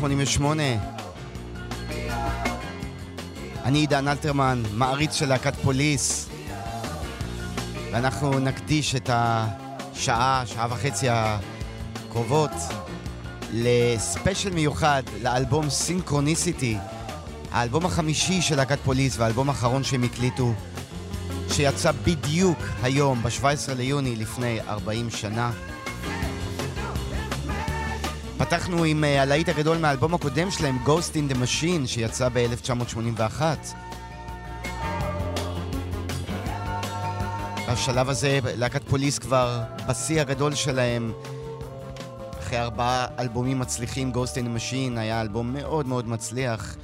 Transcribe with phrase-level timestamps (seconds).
[0.00, 0.62] 88.
[3.64, 6.28] אני עידן אלתרמן, מעריץ של להקת פוליס,
[7.92, 12.50] ואנחנו נקדיש את השעה, שעה וחצי הקרובות
[13.52, 16.76] לספיישל מיוחד לאלבום סינכרוניסיטי,
[17.52, 20.52] האלבום החמישי של להקת פוליס והאלבום האחרון שהם הקליטו,
[21.52, 25.50] שיצא בדיוק היום, ב-17 ליוני לפני 40 שנה.
[28.38, 33.42] פתחנו עם uh, הלהיט הגדול מהאלבום הקודם שלהם, Ghost in the Machine, שיצא ב-1981.
[37.72, 41.12] בשלב הזה להקת פוליס כבר בשיא הגדול שלהם.
[42.40, 46.76] אחרי ארבעה אלבומים מצליחים, Ghost in the Machine היה אלבום מאוד מאוד מצליח.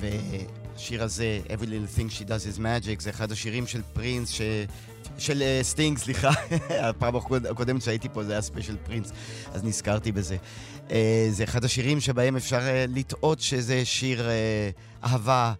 [0.00, 4.40] והשיר הזה, Every Little Thing She Does Is Magic, זה אחד השירים של פרינס, ש...
[5.18, 6.30] של סטינג, uh, סליחה.
[6.88, 7.16] הפעם
[7.50, 9.12] הקודמת שהייתי פה זה היה ספיישל פרינס,
[9.52, 10.36] אז נזכרתי בזה.
[10.88, 10.92] Uh,
[11.30, 14.28] זה אחד השירים שבהם אפשר uh, לטעות שזה שיר
[15.04, 15.52] אהבה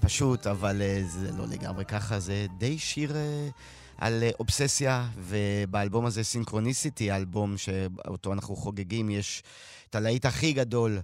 [0.00, 3.16] פשוט, אבל זה לא לגמרי ככה, זה די שיר...
[3.98, 9.42] על אובססיה, ובאלבום הזה Synchronicity, האלבום שאותו אנחנו חוגגים, יש
[9.90, 10.98] את הלהיט הכי גדול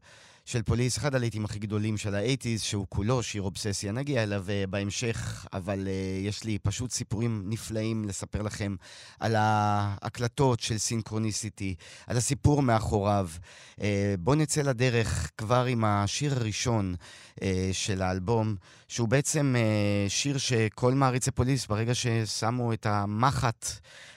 [0.48, 3.92] של פוליס, אחד הלהיטים הכי גדולים של האייטיז, שהוא כולו שיר אובססיה.
[3.92, 8.76] נגיע אליו uh, בהמשך, אבל uh, יש לי פשוט סיפורים נפלאים לספר לכם
[9.20, 11.74] על ההקלטות של סינכרוניסיטי,
[12.06, 13.28] על הסיפור מאחוריו.
[13.76, 13.82] Uh,
[14.18, 16.94] בואו נצא לדרך כבר עם השיר הראשון
[17.34, 17.42] uh,
[17.72, 18.56] של האלבום,
[18.88, 23.66] שהוא בעצם uh, שיר שכל מעריצי פוליס, ברגע ששמו את המחט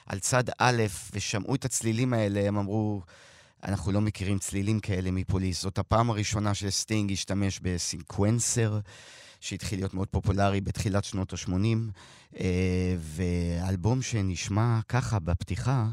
[0.06, 0.82] על צד א'
[1.12, 3.02] ושמעו את הצלילים האלה, הם אמרו...
[3.64, 5.62] אנחנו לא מכירים צלילים כאלה מפוליס.
[5.62, 8.78] זאת הפעם הראשונה שסטינג השתמש בסינקוונסר,
[9.40, 11.52] שהתחיל להיות מאוד פופולרי בתחילת שנות ה-80,
[12.40, 15.86] אה, ואלבום שנשמע ככה בפתיחה,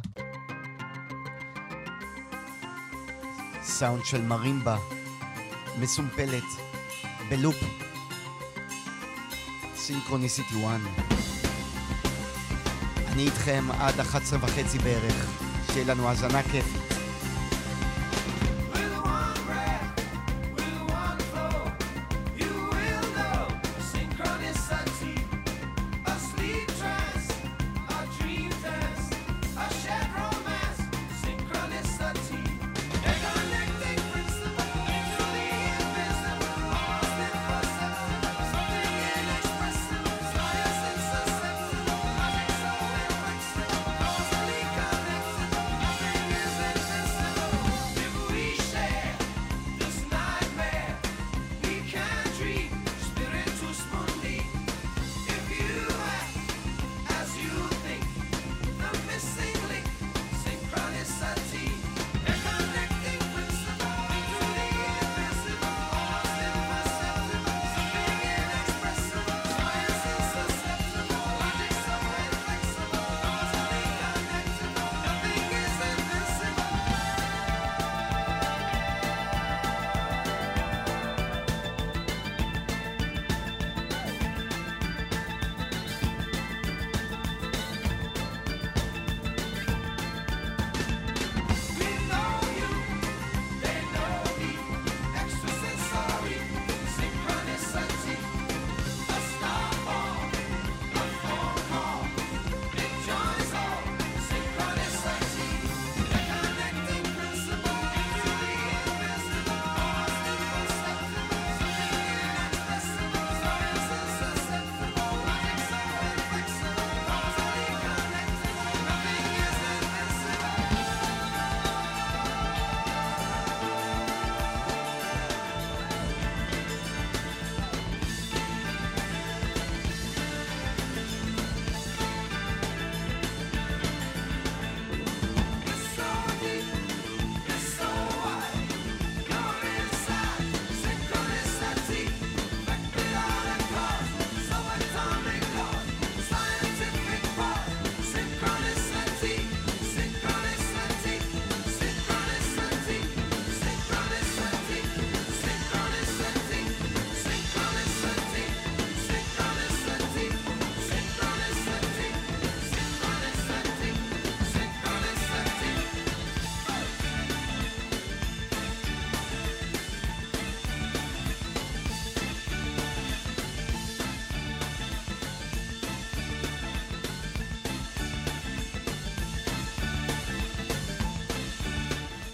[3.64, 4.78] סאונד של מרימבה,
[5.80, 6.44] מסומפלת,
[7.30, 7.56] בלופ,
[9.76, 10.80] סינכרוניסיטי 1.
[13.08, 15.42] אני איתכם עד 11 וחצי בערך,
[15.74, 16.89] שיהיה לנו האזנה כיפית.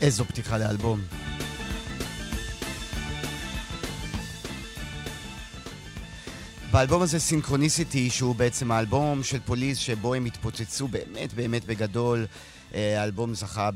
[0.06, 1.00] איזו פתיחה לאלבום.
[6.72, 12.26] באלבום הזה סינכרוניסיטי, שהוא בעצם האלבום של פוליס שבו הם התפוצצו באמת באמת בגדול.
[12.74, 13.70] אה, האלבום זכה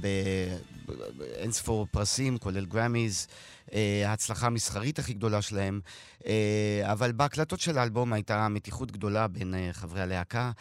[1.18, 3.28] באינספור פרסים, כולל גראמיז.
[3.74, 5.82] אה, ההצלחה המסחרית הכי גדולה שלהם.
[6.26, 10.52] אה, אבל בהקלטות של האלבום הייתה מתיחות גדולה בין חברי הלהקה.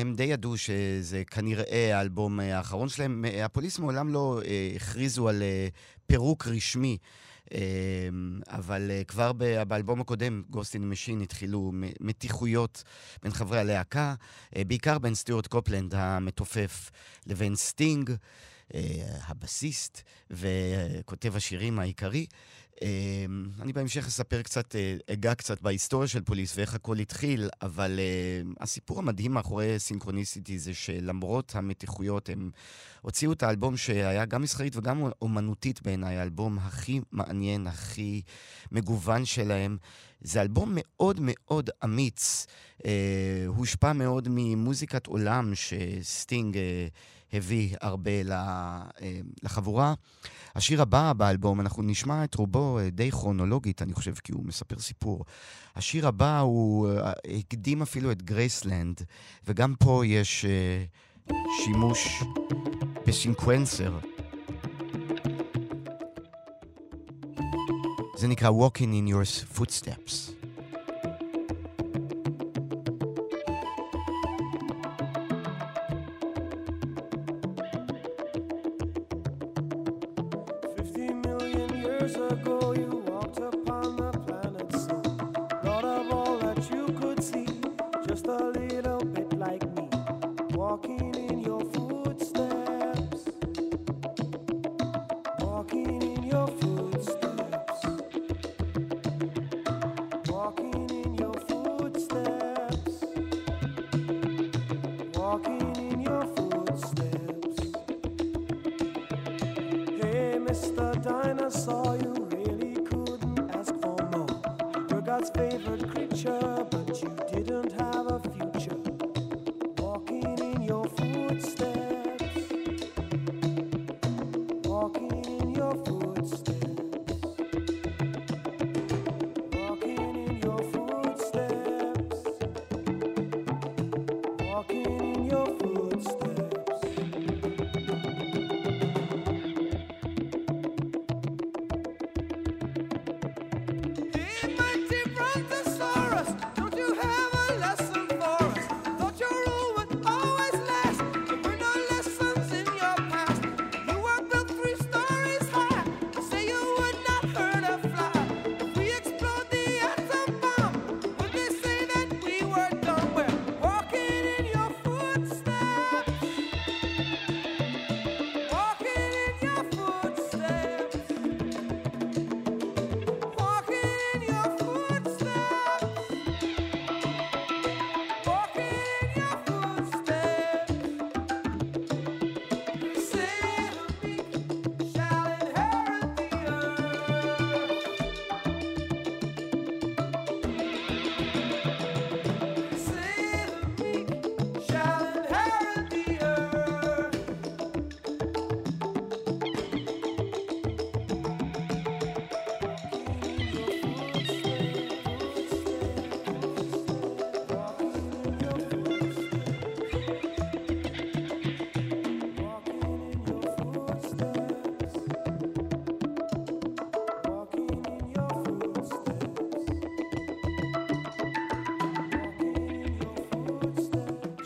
[0.00, 3.24] הם די ידעו שזה כנראה האלבום האחרון שלהם.
[3.44, 4.40] הפוליס מעולם לא
[4.76, 5.42] הכריזו על
[6.06, 6.98] פירוק רשמי.
[8.48, 9.32] אבל אה, כבר
[9.68, 12.82] באלבום הקודם, Ghost in the Machine, התחילו מתיחויות
[13.22, 14.14] בין חברי הלהקה,
[14.56, 16.90] אה, בעיקר בין סטיורט קופלנד המתופף
[17.26, 18.16] לבין סטינג, אה,
[19.26, 22.26] הבסיסט וכותב השירים העיקרי.
[22.82, 28.00] אמ, אני בהמשך אספר קצת, אה, אגע קצת בהיסטוריה של פוליס ואיך הכל התחיל, אבל
[28.60, 32.50] הסיפור המדהים מאחורי סינכרוניסיטי זה שלמרות המתיחויות, הם
[33.00, 38.22] הוציאו את האלבום שהיה גם מסחרית וגם אומנותית בעיניי, האלבום הכי מעניין, הכי
[38.72, 39.76] מגוון שלהם.
[40.20, 42.46] זה אלבום מאוד מאוד אמיץ.
[43.46, 46.58] הושפע מאוד ממוזיקת עולם שסטינג uh,
[47.32, 48.10] הביא הרבה
[49.42, 49.94] לחבורה.
[50.54, 54.78] השיר הבא באלבום, אנחנו נשמע את רובו אה, די כרונולוגית, אני חושב, כי הוא מספר
[54.78, 55.24] סיפור.
[55.76, 59.00] השיר הבא הוא אה, הקדים אפילו את גרייסלנד,
[59.46, 60.44] וגם פה יש
[61.64, 62.22] שימוש
[63.06, 63.98] בסינקוונסר.
[68.16, 70.47] זה נקרא Walking in your footsteps.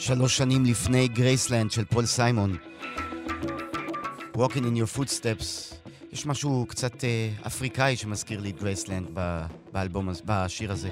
[0.05, 2.57] שלוש שנים לפני גרייסלנד של פול סיימון.
[4.37, 5.75] Walking in your footsteps.
[6.13, 9.07] יש משהו קצת אה, אפריקאי שמזכיר לי את גרייסלנד
[9.73, 10.89] באלבום, בשיר הזה.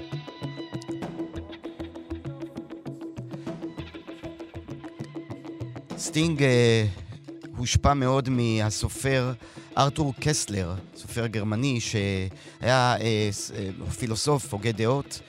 [5.99, 6.87] סטינג אה,
[7.57, 9.33] הושפע מאוד מהסופר
[9.79, 13.31] ארתור קסלר, סופר גרמני שהיה אה,
[13.99, 15.21] פילוסוף, הוגה דעות,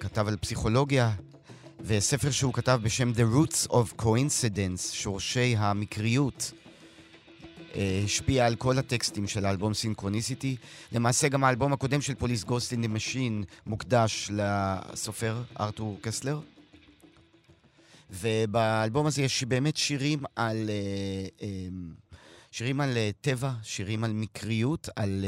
[0.00, 1.10] כתב על פסיכולוגיה,
[1.84, 6.52] וספר שהוא כתב בשם The Roots of Coincidence, שורשי המקריות,
[7.74, 10.56] אה, השפיע על כל הטקסטים של האלבום Synchronicity.
[10.92, 16.40] למעשה גם האלבום הקודם של פוליס Ghost in the Machine מוקדש לסופר ארתור קסלר.
[18.10, 20.70] ובאלבום הזה יש באמת שירים על...
[21.38, 21.44] Uh, um,
[22.52, 25.24] שירים על טבע, שירים על מקריות, על,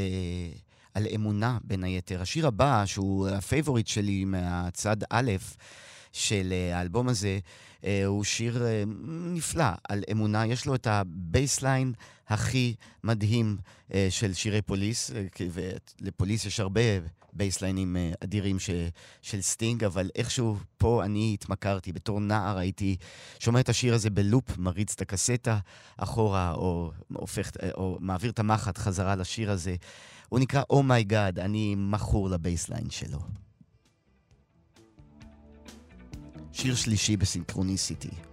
[0.95, 2.23] על אמונה בין היתר.
[2.23, 5.33] השיר הבא, שהוא ה favorite שלי מהצד א'
[6.13, 7.39] של uh, האלבום הזה,
[7.81, 8.89] uh, הוא שיר uh,
[9.35, 10.47] נפלא על אמונה.
[10.47, 11.93] יש לו את ה bassline
[12.29, 13.57] הכי מדהים
[14.11, 15.11] של שירי פוליס,
[16.01, 16.81] ולפוליס יש הרבה
[17.33, 18.57] בייסליינים אדירים
[19.23, 21.93] של סטינג, אבל איכשהו פה אני התמכרתי.
[21.93, 22.97] בתור נער הייתי
[23.39, 25.59] שומע את השיר הזה בלופ, מריץ את הקסטה
[25.97, 29.77] אחורה, או, הופך, או מעביר את המחט חזרה לשיר הזה.
[30.29, 30.83] הוא נקרא oh
[31.39, 33.19] אני מכור לבייסליין שלו.
[36.53, 38.32] שיר שלישי בסינכרוניסיטי.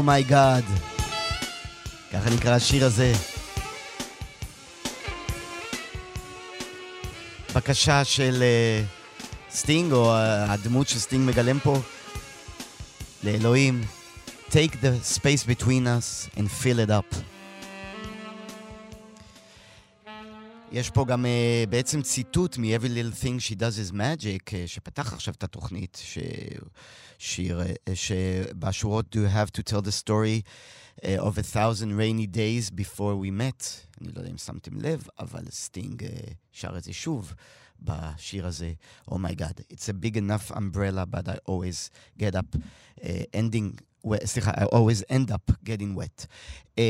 [0.00, 2.12] Oh my God.
[2.12, 3.12] ככה נקרא השיר הזה.
[7.54, 11.80] בקשה של uh, סטינג, או uh, הדמות שסטינג מגלם פה,
[13.24, 13.84] לאלוהים,
[14.50, 17.19] take the space between us and fill it up.
[20.80, 25.12] יש פה גם uh, בעצם ציטוט מ-Every Little Thing She Does Is Magic, uh, שפתח
[25.12, 26.18] עכשיו את התוכנית, ש...
[27.18, 32.26] שיר uh, שבשורות Do You Have to Tell the Story uh, of a thousand rainy
[32.26, 33.64] days before we met.
[34.00, 36.06] אני לא יודע אם שמתם לב, אבל סטינג uh,
[36.52, 37.34] שר את זה שוב
[37.82, 38.72] בשיר הזה.
[39.10, 43.89] Oh my God, it's a big enough umbrella, but I always get up uh, ending
[44.24, 46.26] סליחה, I always end up getting wet.
[46.76, 46.80] Um,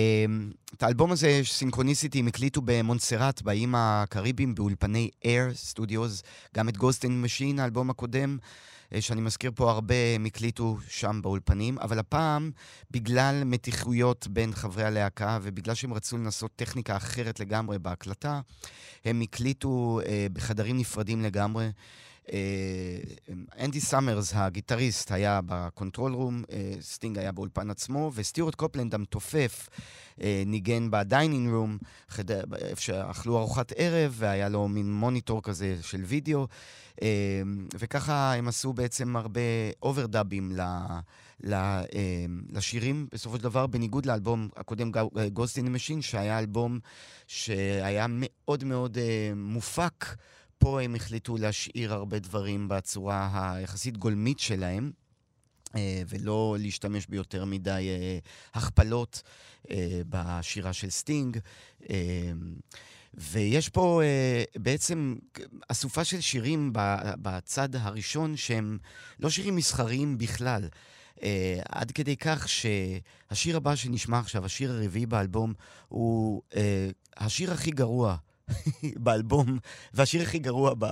[0.74, 6.24] את האלבום הזה, Synchronicity, הם הקליטו במונסראט, באיים הקריביים, באולפני Air Studios,
[6.56, 8.38] גם את Ghost in the Machine, האלבום הקודם,
[8.94, 12.50] אה, שאני מזכיר פה הרבה, הם הקליטו שם באולפנים, אבל הפעם,
[12.90, 18.40] בגלל מתיחויות בין חברי הלהקה, ובגלל שהם רצו לנסות טכניקה אחרת לגמרי בהקלטה,
[19.04, 21.70] הם הקליטו uh, בחדרים נפרדים לגמרי.
[22.32, 28.94] אה, אנדי סאמרס, הגיטריסט, היה ב control room, אה, סטינג היה באולפן עצמו, וסטיורט קופלנד
[28.94, 29.68] המתופף
[30.20, 31.78] אה, ניגן ב dining room,
[32.54, 36.46] איפה שאכלו ארוחת ערב, והיה לו מין מוניטור כזה של וידאו,
[37.78, 39.40] וככה הם עשו בעצם הרבה
[39.82, 40.62] אוברדאבים ל...
[42.52, 44.90] לשירים, בסופו של דבר, בניגוד לאלבום הקודם,
[45.34, 46.78] Ghost in the Machine, שהיה אלבום
[47.26, 48.98] שהיה מאוד מאוד
[49.36, 50.04] מופק.
[50.60, 54.90] פה הם החליטו להשאיר הרבה דברים בצורה היחסית גולמית שלהם.
[55.76, 58.18] אה, ולא להשתמש ביותר מדי אה,
[58.54, 59.22] הכפלות
[59.70, 61.38] אה, בשירה של סטינג.
[63.14, 64.02] ויש פה
[64.56, 65.16] בעצם
[65.68, 66.70] אסופה של שירים
[67.22, 68.78] בצד הראשון שהם
[69.20, 70.68] לא שירים מסחריים בכלל.
[71.68, 75.54] עד כדי כך שהשיר הבא שנשמע עכשיו, השיר הרביעי באלבום,
[75.88, 76.42] הוא
[77.16, 78.16] השיר הכי גרוע
[78.96, 79.58] באלבום,
[79.94, 80.84] והשיר הכי גרוע ב,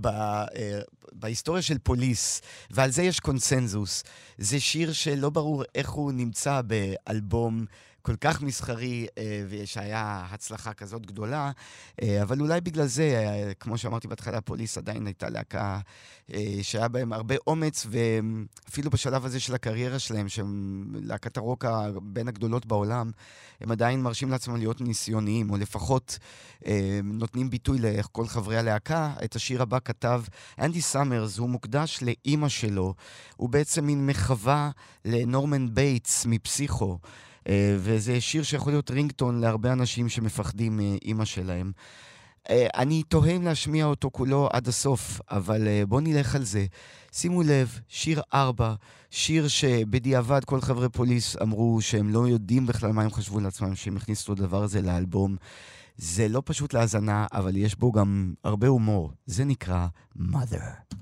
[0.00, 0.80] ב, אה,
[1.12, 4.04] בהיסטוריה של פוליס, ועל זה יש קונסנזוס.
[4.38, 7.64] זה שיר שלא ברור איך הוא נמצא באלבום
[8.02, 11.50] כל כך מסחרי, אה, ושהיה הצלחה כזאת גדולה,
[12.02, 15.80] אה, אבל אולי בגלל זה, אה, כמו שאמרתי בהתחלה, פוליס עדיין הייתה להקה
[16.62, 21.64] שהיה בהם הרבה אומץ, ואפילו בשלב הזה של הקריירה שלהם, שהם להקת הרוק
[22.02, 23.10] בין הגדולות בעולם,
[23.60, 26.18] הם עדיין מרשים לעצמם להיות ניסיוניים, או לפחות
[27.04, 29.14] נותנים ביטוי לכל חברי הלהקה.
[29.24, 30.22] את השיר הבא כתב
[30.58, 32.94] אנדי סאמרס, הוא מוקדש לאימא שלו,
[33.36, 34.70] הוא בעצם מין מחווה
[35.04, 36.98] לנורמן בייטס מפסיכו.
[37.48, 41.72] אה, וזה שיר שיכול להיות רינגטון להרבה אנשים שמפחדים מאימא שלהם.
[42.50, 46.66] אה, אני תוהה אם להשמיע אותו כולו עד הסוף, אבל אה, בואו נלך על זה.
[47.12, 48.74] שימו לב, שיר ארבע,
[49.10, 53.96] שיר שבדיעבד כל חברי פוליס אמרו שהם לא יודעים בכלל מה הם חשבו לעצמם, שהם
[53.96, 55.36] הכניסו את הדבר הזה לאלבום.
[55.96, 59.12] זה לא פשוט להאזנה, אבל יש בו גם הרבה הומור.
[59.26, 59.86] זה נקרא
[60.18, 60.92] mother.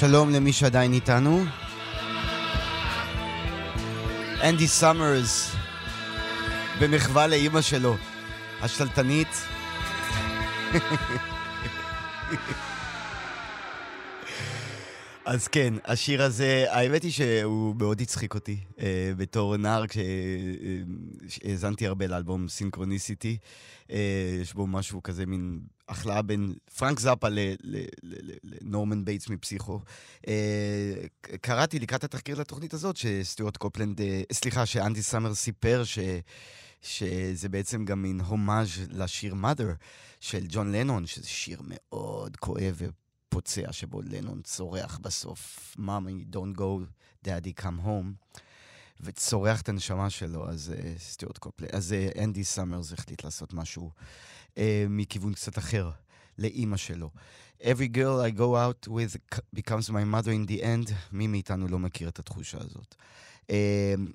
[0.00, 1.44] שלום למי שעדיין איתנו.
[4.42, 5.56] אנדי סאמרס,
[6.80, 7.96] במחווה לאימא שלו,
[8.62, 9.28] השתלטנית.
[15.28, 19.84] אז כן, השיר הזה, האמת היא שהוא מאוד הצחיק אותי אה, בתור נער
[21.28, 23.36] כשהאזנתי הרבה לאלבום Synchronicity.
[23.90, 27.26] אה, יש בו משהו כזה, מין הכלאה בין פרנק זאפה
[28.44, 29.80] לנורמן בייטס מפסיכו.
[30.28, 30.92] אה,
[31.40, 35.98] קראתי לקראת התחקיר לתוכנית הזאת שסטיוארט קופלנד, אה, סליחה, שאנדי סאמר סיפר ש...
[36.82, 39.74] שזה בעצם גם מין הומאז' לשיר mother
[40.20, 42.82] של ג'ון לנון, שזה שיר מאוד כואב
[43.28, 46.84] פוצע שבו לנון צורח בסוף, mommy, don't go,
[47.26, 48.34] daddy come home,
[49.00, 53.90] וצורח את הנשמה שלו, אז אה, סטיורט קופלנד, אז אה, אנדי סאמרס החליט לעשות משהו
[54.54, 55.90] אה, מכיוון קצת אחר,
[56.38, 57.10] לאימא שלו.
[57.60, 61.78] Every girl I go out with becomes my mother in the end, מי מאיתנו לא
[61.78, 62.94] מכיר את התחושה הזאת.
[63.46, 63.50] אה,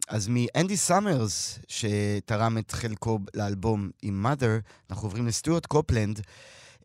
[0.07, 6.21] אז מאנדי סאמרס, שתרם את חלקו לאלבום עם mother, אנחנו עוברים לסטיורט קופלנד.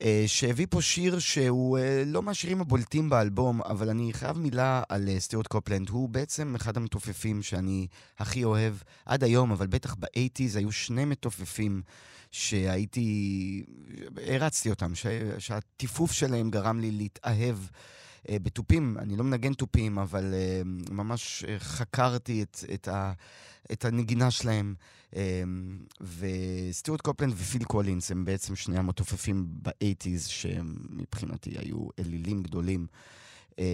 [0.03, 5.09] אה, שהביא פה שיר שהוא אה, לא מהשירים הבולטים באלבום, אבל אני חייב מילה על
[5.09, 5.89] אה, סטיורט קופלנד.
[5.89, 7.87] הוא בעצם אחד המתופפים שאני
[8.19, 8.75] הכי אוהב
[9.07, 11.83] עד היום, אבל בטח באייטיז היו שני מתופפים
[12.31, 13.65] שהייתי...
[14.27, 15.07] הערצתי אותם, ש...
[15.38, 17.57] שהתיפוף שלהם גרם לי להתאהב.
[18.31, 20.35] בתופים, אני לא מנגן תופים, אבל
[20.91, 23.13] ממש חקרתי את, את, ה,
[23.73, 24.75] את הנגינה שלהם.
[25.16, 25.79] אמ,
[26.18, 32.87] וסטיורט קופלנד ופיל קולינס הם בעצם שני המתופפים באייטיז, שמבחינתי היו אלילים גדולים.
[33.59, 33.64] אמ,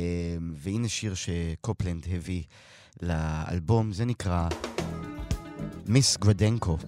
[0.54, 2.42] והנה שיר שקופלנד הביא
[3.02, 4.48] לאלבום, זה נקרא
[5.86, 6.78] מיס גרדנקו.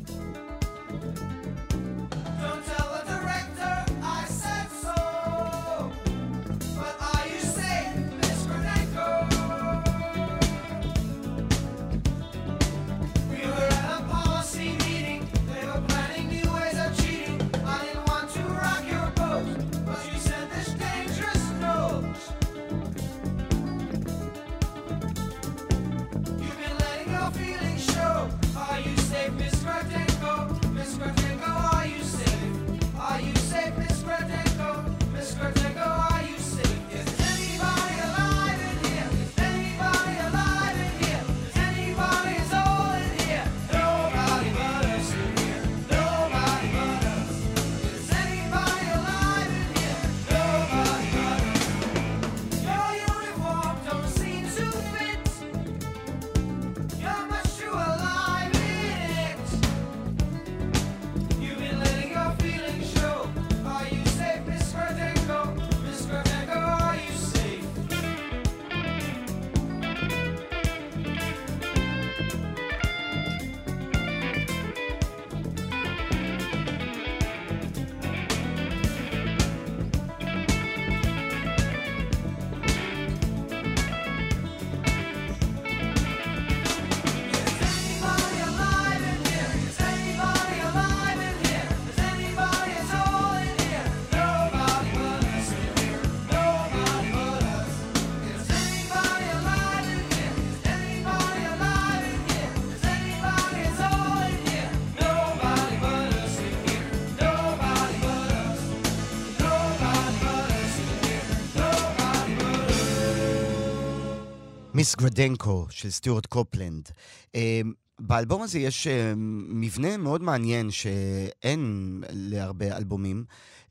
[114.86, 116.90] מיס גרדנקו של סטיוארט קופלנד.
[117.34, 123.24] אמ, באלבום הזה יש אמ, מבנה מאוד מעניין שאין להרבה אלבומים.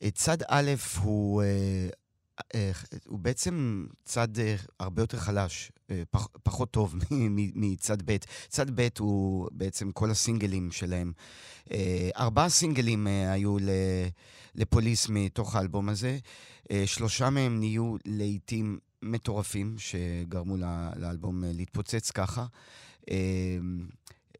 [0.04, 1.48] אה, צד א' הוא, אה,
[2.56, 2.72] אה,
[3.08, 4.28] הוא בעצם צד
[4.80, 5.72] הרבה יותר חלש,
[6.12, 6.96] פח, פחות טוב
[7.56, 8.18] מצד ב'.
[8.48, 11.14] צד ב' הוא בעצם כל הסינגלים שלהם.
[12.18, 13.58] ארבעה סינגלים היו
[14.56, 16.18] לפוליס מתוך האלבום הזה.
[16.86, 20.58] שלושה מהם נהיו להיטים מטורפים שגרמו
[20.96, 22.46] לאלבום אה, להתפוצץ ככה.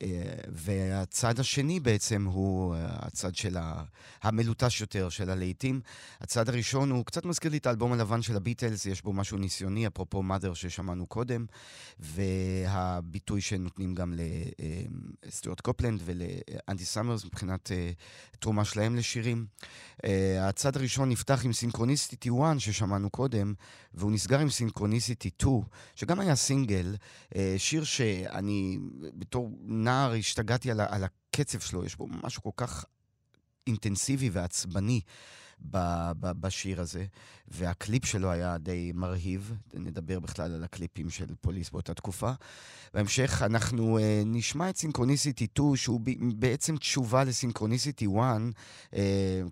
[0.02, 0.08] אה,
[0.48, 3.58] והצד השני בעצם הוא אה, הצד של
[4.22, 5.82] המלוטש יותר של הלהיטים.
[6.22, 9.88] הצד הראשון הוא קצת מזכיר לי את האלבום הלבן של הביטלס, יש בו משהו ניסיוני,
[9.88, 11.46] אפרופו Mother ששמענו קודם,
[12.00, 14.14] והביטוי שנותנים גם
[15.26, 17.72] לסטיוארט קופלנד ולאנדי סאמרס מבחינת
[18.40, 19.46] תרומה שלהם לשירים.
[20.40, 23.54] הצד הראשון נפתח עם סינכרוניסטי 1 ששמענו קודם,
[23.94, 25.62] והוא נסגר עם סינכרוניסיטי 2,
[25.96, 26.96] שגם היה סינגל,
[27.58, 28.78] שיר שאני
[29.14, 29.50] בתור...
[29.86, 32.86] נער, השתגעתי על, על הקצב שלו, יש בו משהו כל כך
[33.68, 35.02] אינטנסיבי ועצבני.
[36.22, 37.06] בשיר הזה,
[37.48, 39.54] והקליפ שלו היה די מרהיב.
[39.74, 42.32] נדבר בכלל על הקליפים של פוליס באותה תקופה.
[42.94, 46.02] בהמשך אנחנו uh, נשמע את סינכרוניסיטי 2, שהוא
[46.36, 48.42] בעצם תשובה לסינכרוניסיטי 1.
[48.92, 48.96] Uh,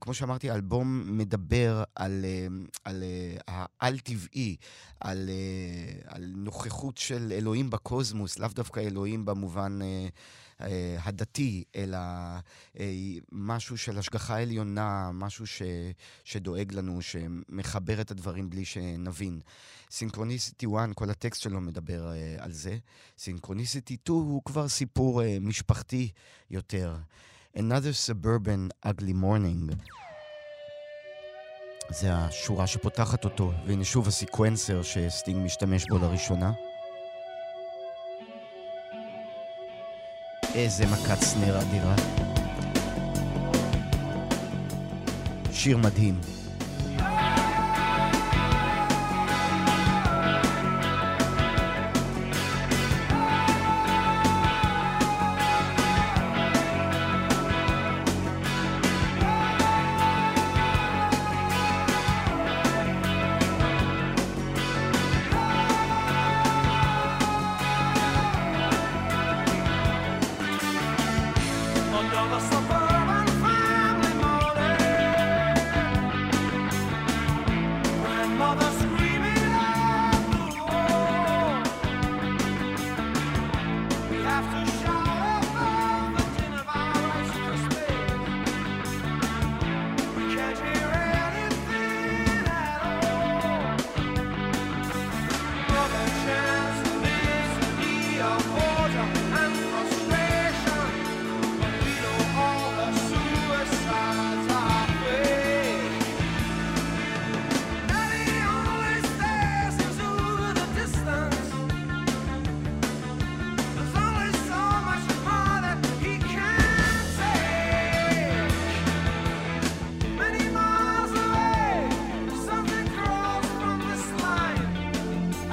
[0.02, 3.04] כמו שאמרתי, האלבום מדבר על, uh, על
[3.38, 4.56] uh, העל-טבעי,
[5.00, 9.80] על, uh, על נוכחות של אלוהים בקוסמוס, לאו דווקא אלוהים במובן...
[10.62, 11.98] אה, הדתי, אלא
[12.80, 12.94] אה,
[13.32, 15.62] משהו של השגחה עליונה, משהו ש,
[16.24, 19.40] שדואג לנו, שמחבר את הדברים בלי שנבין.
[19.92, 22.78] סינכרוניסיטי 1, כל הטקסט שלו מדבר אה, על זה.
[23.18, 26.10] סינכרוניסיטי 2 הוא כבר סיפור משפחתי
[26.52, 26.96] יותר.
[27.58, 29.74] Another suburban ugly morning.
[31.90, 36.52] זה השורה שפותחת אותו, והנה שוב הסקוונסר שסטינג משתמש בו לראשונה.
[40.56, 41.96] איזה מכת סנר אדירה.
[45.52, 46.43] שיר מדהים.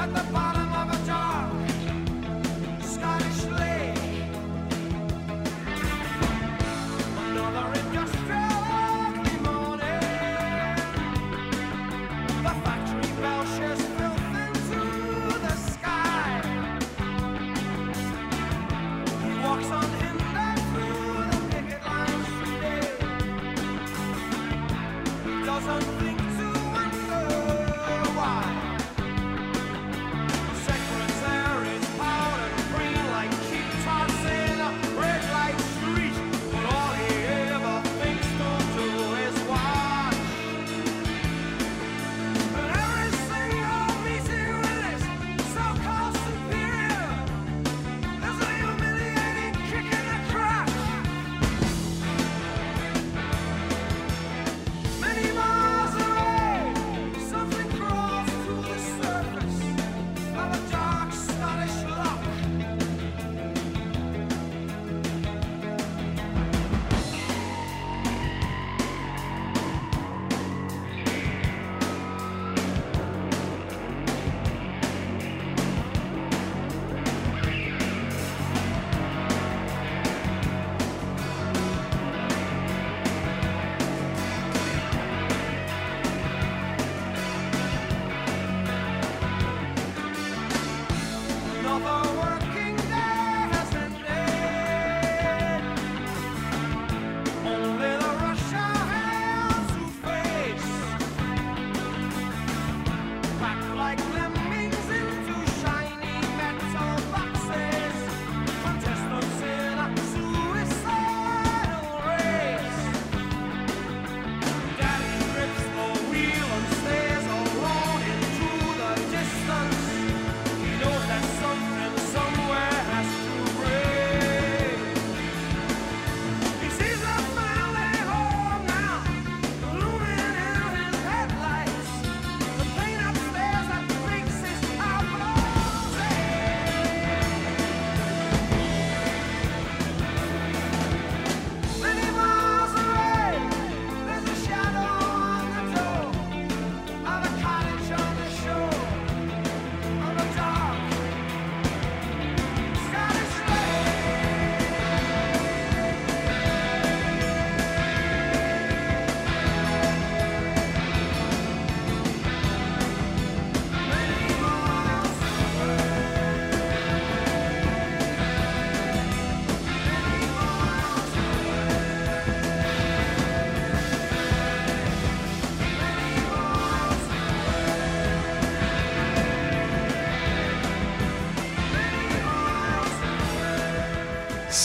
[0.00, 0.49] at the bottom.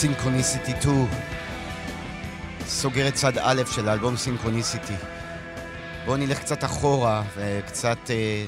[0.05, 1.07] Synchronicity 2
[2.65, 4.93] סוגר את צד א' של האלבום Synchronicity.
[6.05, 8.45] בואו נלך קצת אחורה וקצת אה,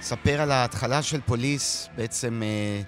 [0.00, 1.88] ספר על ההתחלה של פוליס.
[1.96, 2.82] בעצם אה,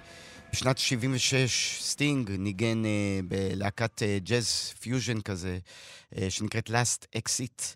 [0.53, 5.57] בשנת 76 סטינג ניגן אה, בלהקת אה, ג'אז פיוז'ן כזה,
[6.17, 7.75] אה, שנקראת Last Exit,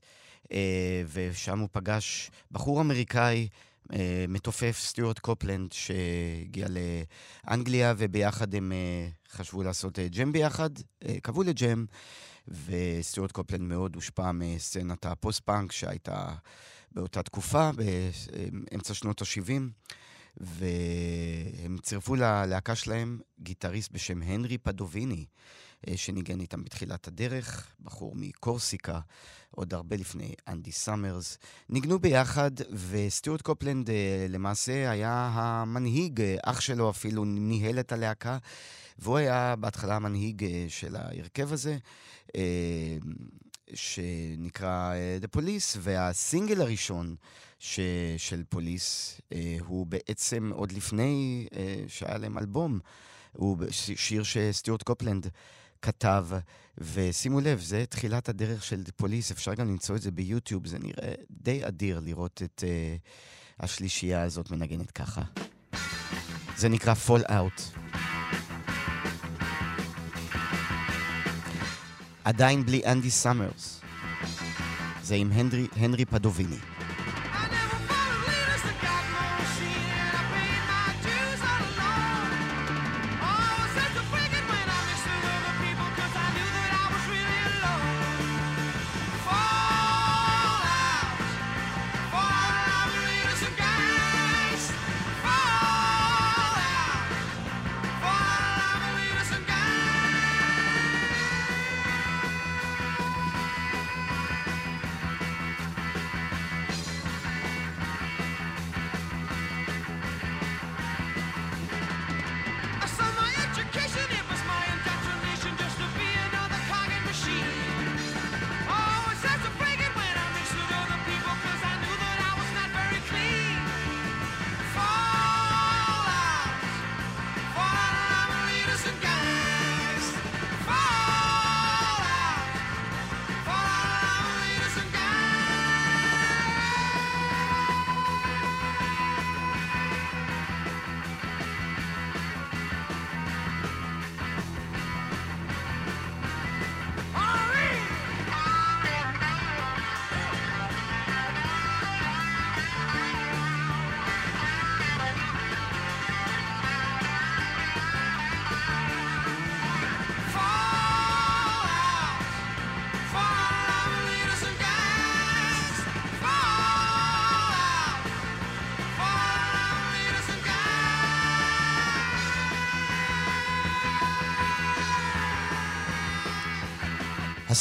[0.52, 3.48] אה, ושם הוא פגש בחור אמריקאי
[4.28, 6.68] מתופף סטיוארט קופלנד שהגיע
[7.48, 10.70] לאנגליה וביחד הם אה, חשבו לעשות אה, ג'ם ביחד,
[11.22, 11.86] קבעו לג'ם
[12.48, 16.36] וסטיוארט קופלנד מאוד הושפע מסצנת הפוסט-פאנק שהייתה
[16.92, 19.62] באותה תקופה, באמצע שנות ה-70.
[20.38, 25.26] והם צירפו ללהקה שלהם גיטריסט בשם הנרי פדוביני,
[25.96, 29.00] שניגן איתם בתחילת הדרך, בחור מקורסיקה,
[29.56, 31.38] עוד הרבה לפני אנדי סאמרס.
[31.70, 32.52] ניגנו ביחד,
[32.90, 38.38] וסטיוארט קופלנד אה, למעשה היה המנהיג, אה, אח שלו אפילו ניהל את הלהקה,
[39.00, 41.78] והוא היה בהתחלה המנהיג אה, של ההרכב הזה.
[43.74, 47.16] שנקרא The Police, והסינגל הראשון
[47.60, 47.80] ש,
[48.18, 49.22] של פוליס
[49.60, 51.48] הוא בעצם עוד לפני
[51.88, 52.80] שהיה להם אלבום,
[53.32, 53.58] הוא
[53.96, 55.28] שיר שסטיוארט קופלנד
[55.82, 56.28] כתב,
[56.78, 61.14] ושימו לב, זה תחילת הדרך של פוליס, אפשר גם למצוא את זה ביוטיוב, זה נראה
[61.32, 65.22] די אדיר לראות את uh, השלישייה הזאת מנגנת ככה.
[66.58, 67.78] זה נקרא Fall Out.
[72.24, 73.82] עדיין בלי אנדי סאמרס.
[75.04, 75.32] זה עם
[75.76, 76.60] הנרי פדוביני.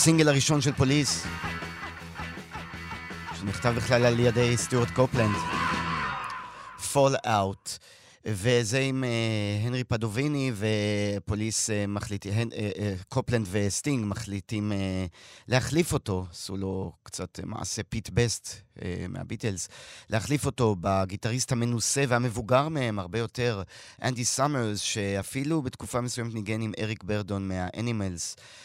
[0.04, 1.26] הסינגל הראשון של פוליס,
[3.40, 5.36] שנכתב בכלל על ידי סטיוארט קופלנד,
[6.92, 7.78] Fall Out.
[8.26, 14.74] וזה עם אה, הנרי פדוביני ופוליס אה, מחליטים, אה, אה, קופלנד וסטינג מחליטים אה,
[15.48, 19.68] להחליף אותו, עשו לו קצת אה, מעשה פיט בסט אה, מהביטלס,
[20.10, 23.62] להחליף אותו בגיטריסט המנוסה והמבוגר מהם הרבה יותר,
[24.02, 28.36] אנדי סאמרס, שאפילו בתקופה מסוימת ניגן עם אריק ברדון מהאנימלס.
[28.36, 28.63] אמ,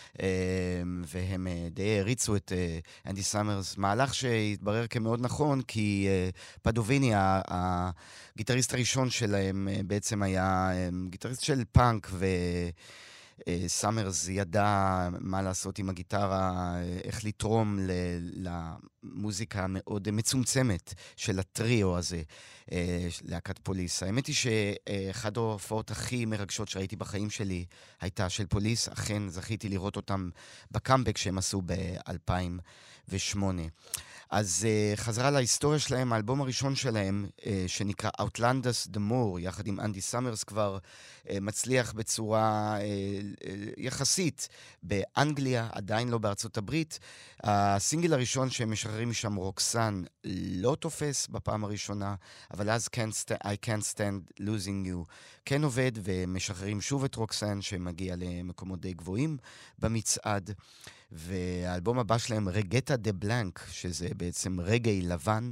[1.07, 6.29] והם אה, די העריצו את אה, אנדי סאמרס, מהלך שהתברר כמאוד נכון, כי אה,
[6.61, 10.71] פדוביני, הגיטריסט הראשון שלהם, בעצם היה
[11.09, 12.25] גיטריסט של פאנק, ו...
[13.67, 16.73] סאמרס ידע מה לעשות עם הגיטרה,
[17.03, 17.79] איך לתרום
[18.33, 22.21] למוזיקה המאוד מצומצמת של הטריו הזה.
[22.71, 24.03] אה, להקת פוליס.
[24.03, 27.65] האמת היא שאחד ההופעות הכי מרגשות שראיתי בחיים שלי
[28.01, 28.89] הייתה של פוליס.
[28.89, 30.29] אכן זכיתי לראות אותם
[30.71, 33.37] בקאמבק שהם עשו ב-2008.
[34.29, 40.01] אז אה, חזרה להיסטוריה שלהם, האלבום הראשון שלהם, אה, שנקרא Outlandos d'Amour, יחד עם אנדי
[40.01, 44.49] סאמרס, כבר אה, מצליח בצורה אה, אה, יחסית
[44.83, 46.99] באנגליה, עדיין לא בארצות הברית.
[47.43, 52.15] הסינגל הראשון שהם משחררים משם, Roxanne, לא תופס בפעם הראשונה,
[52.53, 55.13] אבל אז can't st- I can't stand losing you
[55.45, 59.37] כן עובד, ומשחררים שוב את Roxanne, שמגיע למקומות די גבוהים
[59.79, 60.53] במצעד.
[61.11, 65.51] והאלבום הבא שלהם, Reggatta de Blanc, שזה בעצם רגאיי לבן,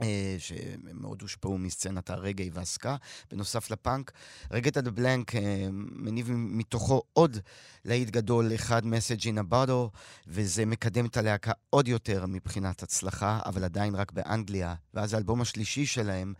[0.00, 2.96] אה, שמאוד הושפעו מסצנת הרגאיי והסקה,
[3.30, 4.12] בנוסף לפאנק.
[4.50, 5.32] Reggatta de Blanc
[5.72, 7.38] מניב מתוכו עוד
[7.84, 9.90] להיט גדול, אחד Message in a Bottle,
[10.26, 14.74] וזה מקדם את הלהקה עוד יותר מבחינת הצלחה, אבל עדיין רק באנגליה.
[14.94, 16.34] ואז האלבום השלישי שלהם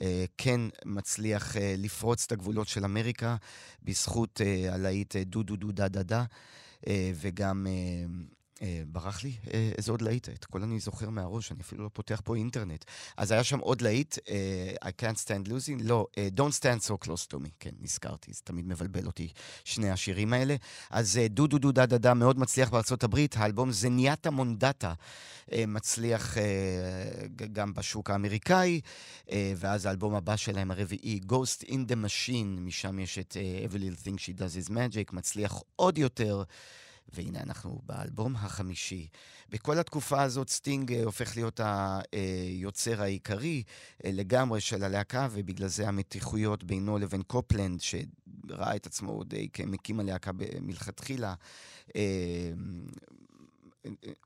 [0.00, 3.36] אה, כן מצליח אה, לפרוץ את הגבולות של אמריקה,
[3.82, 6.24] בזכות הלהיט דו דו דו דה דה דה,
[7.14, 7.66] וגם
[8.62, 11.90] אה, ברח לי אה, איזה עוד להיט, את הכל אני זוכר מהראש, אני אפילו לא
[11.92, 12.84] פותח פה אינטרנט.
[13.16, 17.06] אז היה שם עוד להיט, אה, I can't stand losing, לא, אה, Don't stand so
[17.06, 19.28] close to me, כן, נזכרתי, זה תמיד מבלבל אותי,
[19.64, 20.56] שני השירים האלה.
[20.90, 24.94] אז אה, דו דו דו דה דה דה מאוד מצליח בארצות הברית, האלבום Zenyatta Mondatta
[25.52, 28.80] אה, מצליח אה, גם בשוק האמריקאי,
[29.30, 33.76] אה, ואז האלבום הבא שלהם, הרביעי, Ghost in the Machine, משם יש את אה, Every
[33.78, 36.42] Little Thing She Does Is Magic, מצליח עוד יותר.
[37.14, 39.08] והנה אנחנו באלבום החמישי.
[39.50, 41.60] בכל התקופה הזאת סטינג אה, הופך להיות
[42.12, 43.62] היוצר העיקרי
[44.04, 50.00] אה, לגמרי של הלהקה, ובגלל זה המתיחויות בינו לבין קופלנד, שראה את עצמו די כמקים
[50.00, 50.30] הלהקה
[50.60, 51.34] מלכתחילה,
[51.96, 52.02] אה,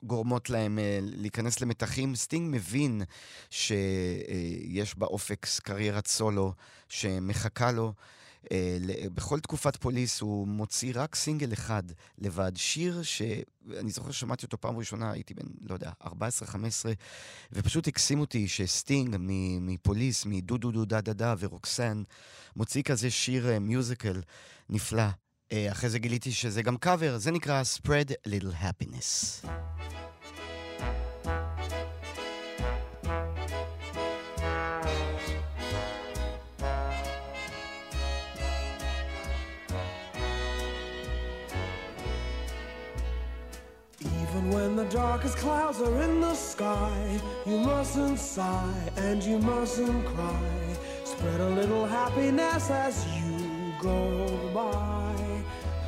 [0.02, 2.14] גורמות להם להיכנס למתחים.
[2.14, 3.02] סטינג מבין
[3.50, 6.52] שיש באופק קריירת סולו
[6.88, 7.92] שמחכה לו.
[8.52, 8.78] אה,
[9.14, 11.82] בכל תקופת פוליס הוא מוציא רק סינגל אחד
[12.18, 12.52] לבד.
[12.56, 16.06] שיר שאני זוכר ששמעתי אותו פעם ראשונה, הייתי בן, לא יודע, 14-15,
[17.52, 19.16] ופשוט הקסים אותי שסטינג
[19.60, 22.02] מפוליס, מדו דו דו דה דה דה ורוקסן,
[22.56, 24.20] מוציא כזה שיר מיוזיקל
[24.68, 25.06] נפלא.
[25.52, 29.46] אה, אחרי זה גיליתי שזה גם קאבר, זה נקרא Spread Little Happiness.
[44.50, 50.76] When the darkest clouds are in the sky, you mustn't sigh and you mustn't cry.
[51.04, 55.14] Spread a little happiness as you go by.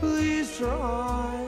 [0.01, 1.39] Please try.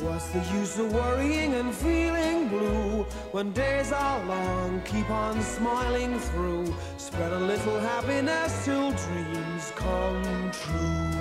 [0.00, 4.80] What's the use of worrying and feeling blue when days are long?
[4.84, 6.74] Keep on smiling through.
[6.96, 11.12] Spread a little happiness till dreams come true.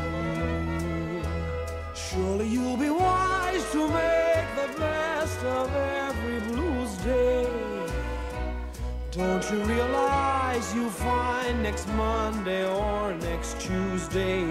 [1.93, 4.30] Surely you'll be wise to make
[5.43, 7.47] of every blues day.
[9.11, 14.41] Don't you realize you find next Monday or next Tuesday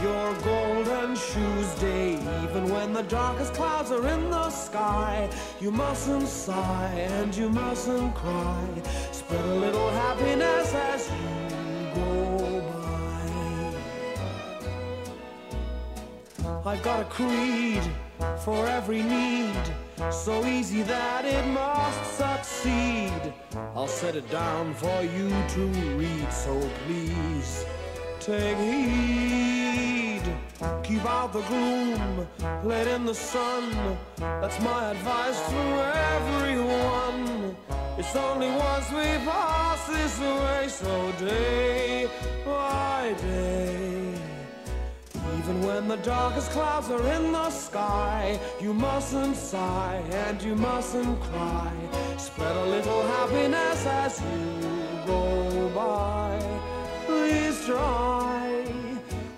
[0.00, 2.14] your golden shoes day?
[2.44, 5.28] Even when the darkest clouds are in the sky,
[5.60, 8.68] you mustn't sigh and you mustn't cry.
[9.12, 12.60] Spread a little happiness as you go
[16.44, 16.70] by.
[16.70, 17.82] I've got a creed
[18.44, 19.54] for every need.
[20.10, 23.34] So easy that it must succeed.
[23.74, 25.66] I'll set it down for you to
[25.96, 27.64] read, so please
[28.20, 30.22] take heed.
[30.82, 32.26] Keep out the gloom,
[32.64, 33.70] let in the sun.
[34.16, 35.62] That's my advice to
[36.14, 37.56] everyone.
[37.98, 42.08] It's only once we pass this way, so day
[42.44, 43.97] by day.
[45.48, 51.18] Even when the darkest clouds are in the sky, you mustn't sigh and you mustn't
[51.22, 51.72] cry.
[52.18, 56.38] Spread a little happiness as you go by.
[57.06, 58.66] Please try.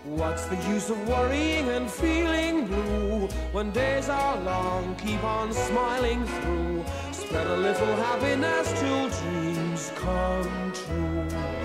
[0.05, 4.97] What's the use of worrying and feeling blue when days are long?
[4.97, 6.85] Keep on smiling through.
[7.13, 11.60] Spread a little happiness till dreams come true.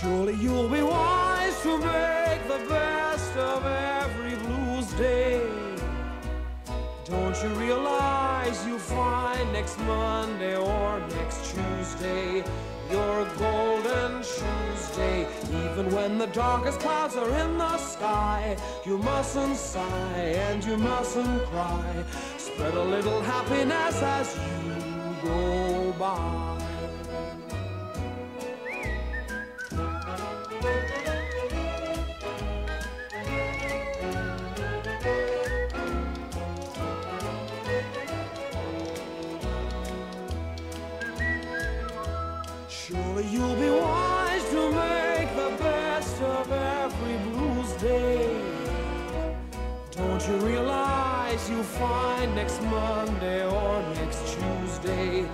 [0.00, 5.46] Surely you'll be wise to make the best of every blues day.
[7.04, 12.42] Don't you realize you'll find next Monday or next Tuesday
[12.90, 15.26] your golden shoes day?
[15.64, 21.42] Even when the darkest clouds are in the sky, you mustn't sigh and you mustn't
[21.50, 22.04] cry.
[22.38, 24.34] Spread a little happiness as
[24.64, 26.59] you go by.
[50.20, 55.26] Don't you realize you'll find next Monday or next Tuesday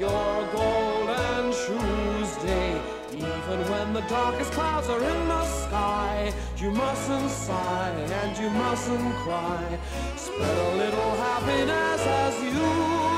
[0.00, 2.80] your golden Tuesday?
[3.12, 9.14] Even when the darkest clouds are in the sky, you mustn't sigh and you mustn't
[9.22, 9.78] cry.
[10.16, 13.11] Spread a little happiness as you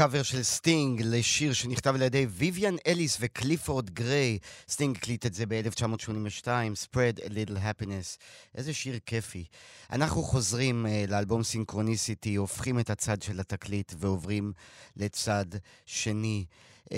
[0.00, 4.38] קאבר של סטינג לשיר שנכתב על ידי ויויאן אליס וקליפורד גריי.
[4.68, 6.46] סטינג הקליט את זה ב-1982,
[6.84, 8.18] Spread a Little Happiness.
[8.54, 9.44] איזה שיר כיפי.
[9.92, 14.52] אנחנו חוזרים אה, לאלבום Synchronicity, הופכים את הצד של התקליט ועוברים
[14.96, 15.46] לצד
[15.86, 16.44] שני.
[16.84, 16.92] אה,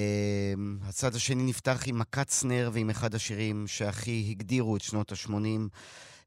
[0.83, 5.69] הצד השני נפתח עם מכת snare ועם אחד השירים שהכי הגדירו את שנות ה-80.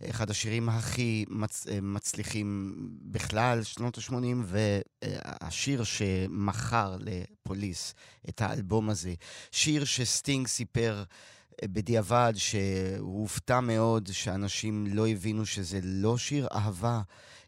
[0.10, 1.68] אחד השירים הכי מצ...
[1.68, 7.94] אה, מצליחים בכלל, שנות ה-80, והשיר שמכר לפוליס
[8.30, 9.14] את האלבום הזה.
[9.52, 11.04] שיר שסטינג סיפר
[11.64, 17.02] אה, בדיעבד שהוא הופתע מאוד שאנשים לא הבינו שזה לא שיר אהבה,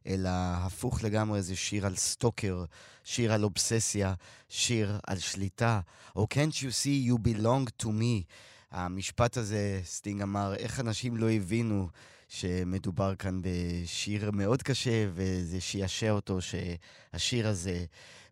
[0.08, 2.66] אלא הפוך לגמרי, זה שיר על stalker,
[3.04, 4.14] שיר על אובססיה,
[4.50, 5.80] שיר על שליטה.
[6.18, 8.24] Oh, can't you see you belong to me?
[8.72, 11.88] המשפט הזה, סטינג אמר, איך אנשים לא הבינו
[12.28, 17.86] שמדובר כאן בשיר מאוד קשה, וזה שעשע אותו שהשיר הזה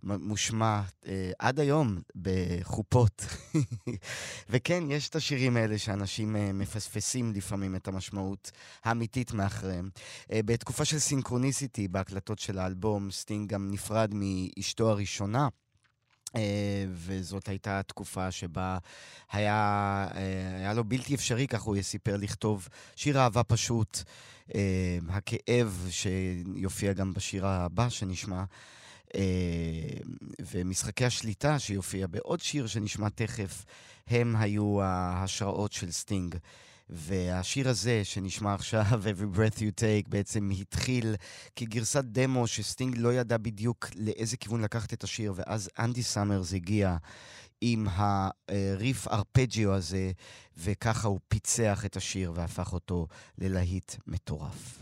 [0.05, 3.25] מושמע אה, עד היום בחופות.
[4.49, 8.51] וכן, יש את השירים האלה שאנשים אה, מפספסים לפעמים את המשמעות
[8.83, 9.89] האמיתית מאחריהם.
[10.31, 15.47] אה, בתקופה של Synchronicity, בהקלטות של האלבום, סטינג גם נפרד מאשתו הראשונה.
[16.35, 18.77] אה, וזאת הייתה תקופה שבה
[19.31, 23.99] היה, אה, היה לו בלתי אפשרי, כך הוא סיפר, לכתוב שיר אהבה פשוט,
[24.55, 28.43] אה, הכאב שיופיע גם בשיר הבא שנשמע,
[30.39, 33.65] ומשחקי השליטה שיופיע בעוד שיר שנשמע תכף,
[34.07, 36.35] הם היו ההשראות של סטינג.
[36.89, 41.15] והשיר הזה שנשמע עכשיו, Every Breath You Take, בעצם התחיל
[41.55, 46.97] כגרסת דמו שסטינג לא ידע בדיוק לאיזה כיוון לקחת את השיר, ואז אנדי סאמרס הגיע
[47.61, 50.11] עם הריף ארפג'יו הזה,
[50.57, 53.07] וככה הוא פיצח את השיר והפך אותו
[53.37, 54.79] ללהיט מטורף.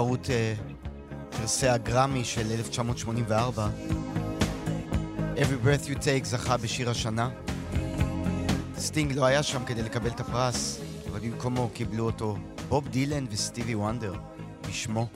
[0.00, 0.30] תחרות
[1.30, 3.68] פרסי הגרמי של 1984.
[5.36, 7.30] Every Breath You Take זכה בשיר השנה.
[8.78, 10.80] סטינג לא היה שם כדי לקבל את הפרס,
[11.10, 12.36] אבל במקומו קיבלו אותו
[12.68, 14.14] בוב דילן וסטיבי וונדר,
[14.68, 15.06] בשמו.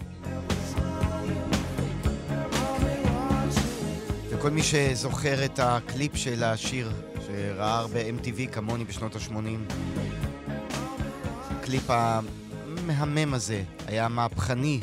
[4.30, 6.92] וכל מי שזוכר את הקליפ של השיר
[7.26, 9.74] שראה הרבה MTV כמוני בשנות ה-80,
[11.50, 11.90] הקליפ
[12.90, 14.80] המהמם הזה היה מהפכני.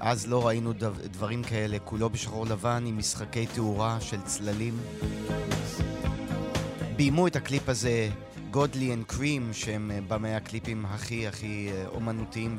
[0.00, 0.72] אז לא ראינו
[1.04, 4.78] דברים כאלה, כולו בשחור לבן עם משחקי תאורה של צללים.
[6.96, 8.08] ביימו את הקליפ הזה
[8.50, 12.58] Godley and Creme, שהם אה, במאי הקליפים הכי הכי אה, אומנותיים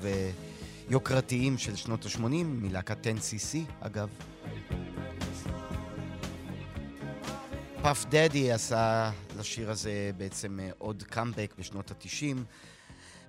[0.90, 4.10] ויוקרתיים של שנות ה-80, מלהקת 10cc אגב.
[7.82, 12.38] פאף דדי עשה לשיר הזה בעצם אה, עוד קאמבק בשנות ה-90.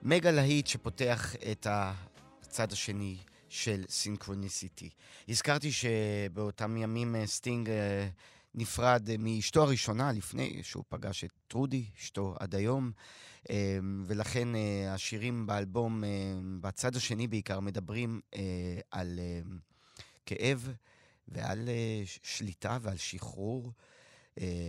[0.04, 3.16] מגה להיט שפותח את הצד השני
[3.48, 4.90] של Synchronicity.
[5.28, 7.70] הזכרתי שבאותם ימים סטינג
[8.54, 12.92] נפרד מאשתו הראשונה לפני שהוא פגש את טרודי, אשתו עד היום,
[14.06, 16.08] ולכן אה, השירים באלבום, אה,
[16.60, 18.40] בצד השני בעיקר, מדברים אה,
[18.90, 19.20] על
[20.26, 20.68] כאב
[21.28, 21.68] ועל
[22.22, 23.72] שליטה ועל שחרור.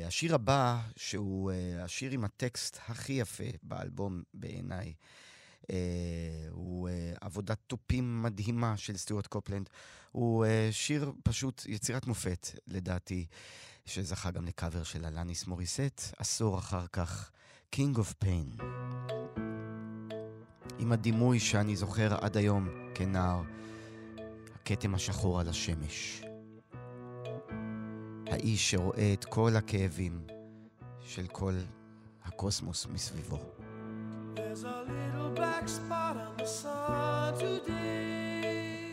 [0.08, 4.94] השיר הבא, שהוא השיר עם הטקסט הכי יפה באלבום בעיניי,
[6.52, 6.90] הוא
[7.22, 9.70] עבודת תופים מדהימה של סטיוארט קופלנד.
[10.12, 13.26] הוא שיר פשוט יצירת מופת, לדעתי.
[13.86, 17.32] שזכה גם לקאבר של אלניס מוריסט, עשור אחר כך,
[17.76, 18.64] King of Pain.
[20.80, 23.42] עם הדימוי שאני זוכר עד היום כנער,
[24.56, 26.24] הכתם השחור על השמש.
[28.28, 30.28] האיש שרואה את כל הכאבים
[31.02, 31.54] של כל
[32.24, 33.65] הקוסמוס מסביבו.
[34.36, 38.92] There's a little black spot on the sun today.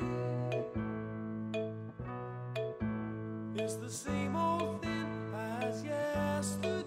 [3.56, 6.86] It's the same old thing as yesterday.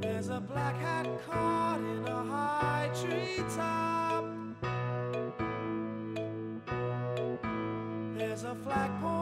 [0.00, 4.24] There's a black hat caught in a high tree top.
[8.16, 9.13] There's a flagpole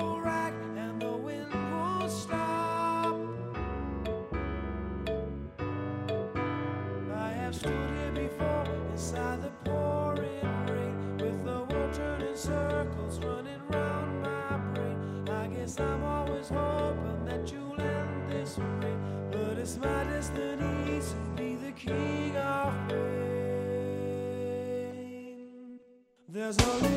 [26.52, 26.91] as a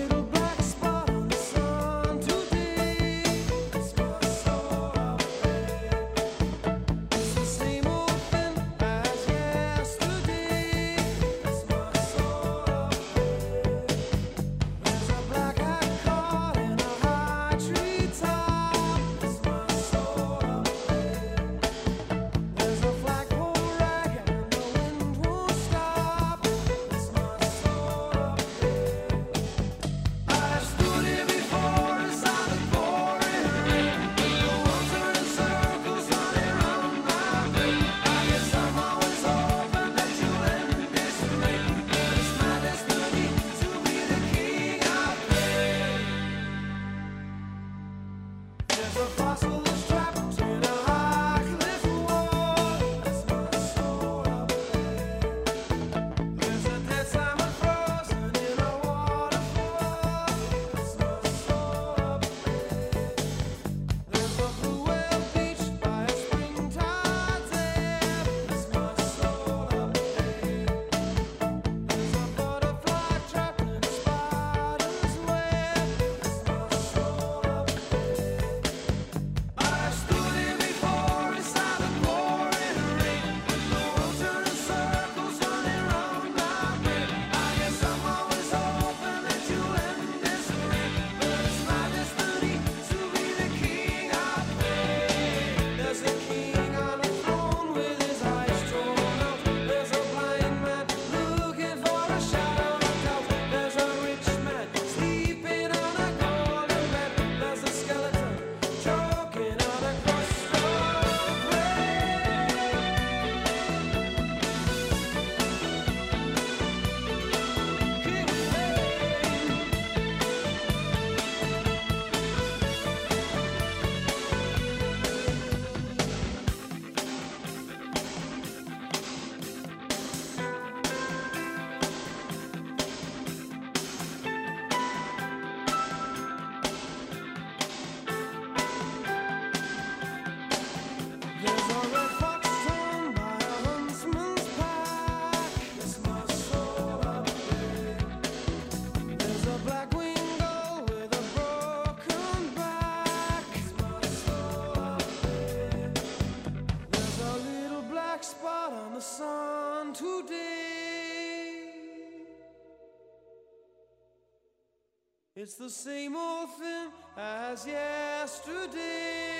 [165.46, 169.36] It's the same old thing as yesterday.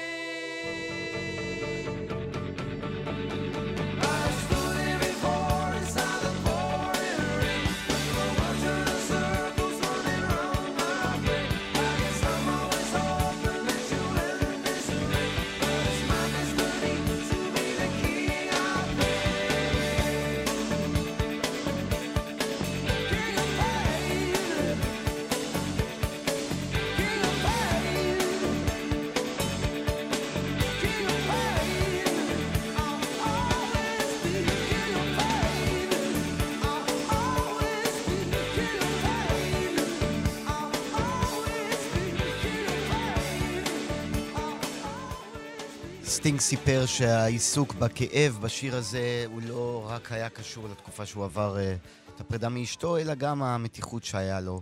[46.26, 52.16] סטינג סיפר שהעיסוק בכאב בשיר הזה הוא לא רק היה קשור לתקופה שהוא עבר אה,
[52.16, 54.62] את הפרידה מאשתו, אלא גם המתיחות שהיה לו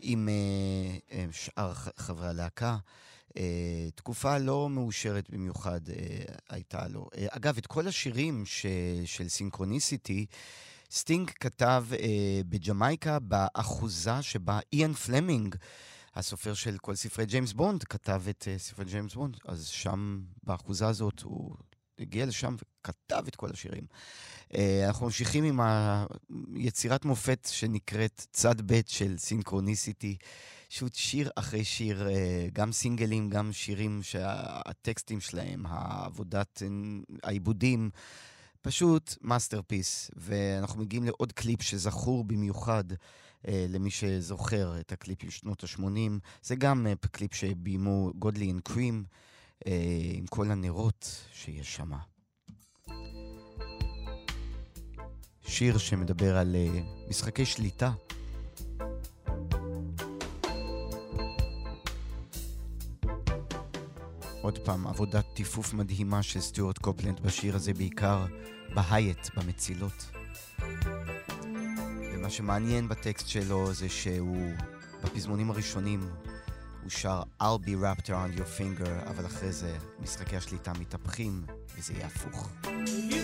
[0.00, 2.76] עם אה, אה, שאר חברי הלהקה.
[3.94, 5.80] תקופה לא מאושרת במיוחד
[6.48, 7.08] הייתה לו.
[7.30, 8.66] אגב, את כל השירים ש,
[9.04, 10.26] של Synchronicity,
[10.90, 11.84] סטינג כתב
[12.48, 15.56] בג'מייקה באחוזה שבה איאן פלמינג
[16.14, 20.88] הסופר של כל ספרי ג'יימס בונד כתב את אה, ספרי ג'יימס בונד, אז שם, באחוזה
[20.88, 21.54] הזאת, הוא
[21.98, 23.86] הגיע לשם וכתב את כל השירים.
[24.52, 24.56] אה,
[24.86, 25.60] אנחנו ממשיכים עם
[26.54, 30.16] היצירת מופת שנקראת צד ב' של Synchronicity.
[30.68, 36.62] פשוט שיר אחרי שיר, אה, גם סינגלים, גם שירים שהטקסטים שלהם, העבודת,
[37.22, 37.90] העיבודים,
[38.62, 40.10] פשוט masterpiece.
[40.16, 42.84] ואנחנו מגיעים לעוד קליפ שזכור במיוחד.
[43.48, 46.10] אה, למי שזוכר את הקליפ של שנות ה-80.
[46.42, 49.04] זה גם אה, קליפ שביימו Godley and Creme,
[49.66, 49.72] אה,
[50.14, 51.92] עם כל הנרות שיש שם.
[55.46, 57.92] שיר שמדבר על אה, משחקי שליטה.
[64.42, 68.26] עוד פעם, עבודת תיפוף מדהימה של סטיוארט קופלנד בשיר הזה, בעיקר
[68.74, 70.10] בהייט, במצילות.
[72.14, 74.52] ומה שמעניין בטקסט שלו זה שהוא,
[75.04, 76.00] בפזמונים הראשונים,
[76.82, 81.92] הוא שר I'll be wrapped around your finger, אבל אחרי זה משחקי השליטה מתהפכים, וזה
[81.92, 82.48] יהיה הפוך.
[82.64, 83.21] You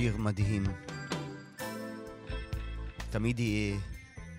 [0.00, 0.64] שיר מדהים.
[3.10, 3.78] תמיד היא...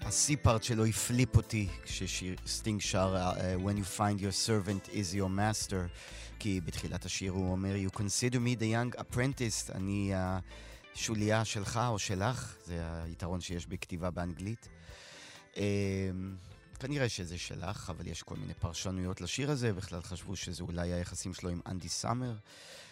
[0.01, 5.29] השיא פארט שלו הפליפ אותי כשסטינג שר uh, When you find your servant is your
[5.37, 5.99] master
[6.39, 10.11] כי בתחילת השיר הוא אומר You consider me the young apprentice אני
[10.95, 14.67] השוליה שלך או שלך זה היתרון שיש בכתיבה באנגלית
[15.53, 15.57] uh,
[16.79, 21.33] כנראה שזה שלך, אבל יש כל מיני פרשנויות לשיר הזה, בכלל חשבו שזה אולי היחסים
[21.33, 22.33] שלו עם אנדי סאמר,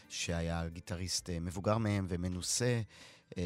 [0.10, 2.82] שהיה גיטריסט אה, מבוגר מהם ומנוסה.
[3.38, 3.44] אה,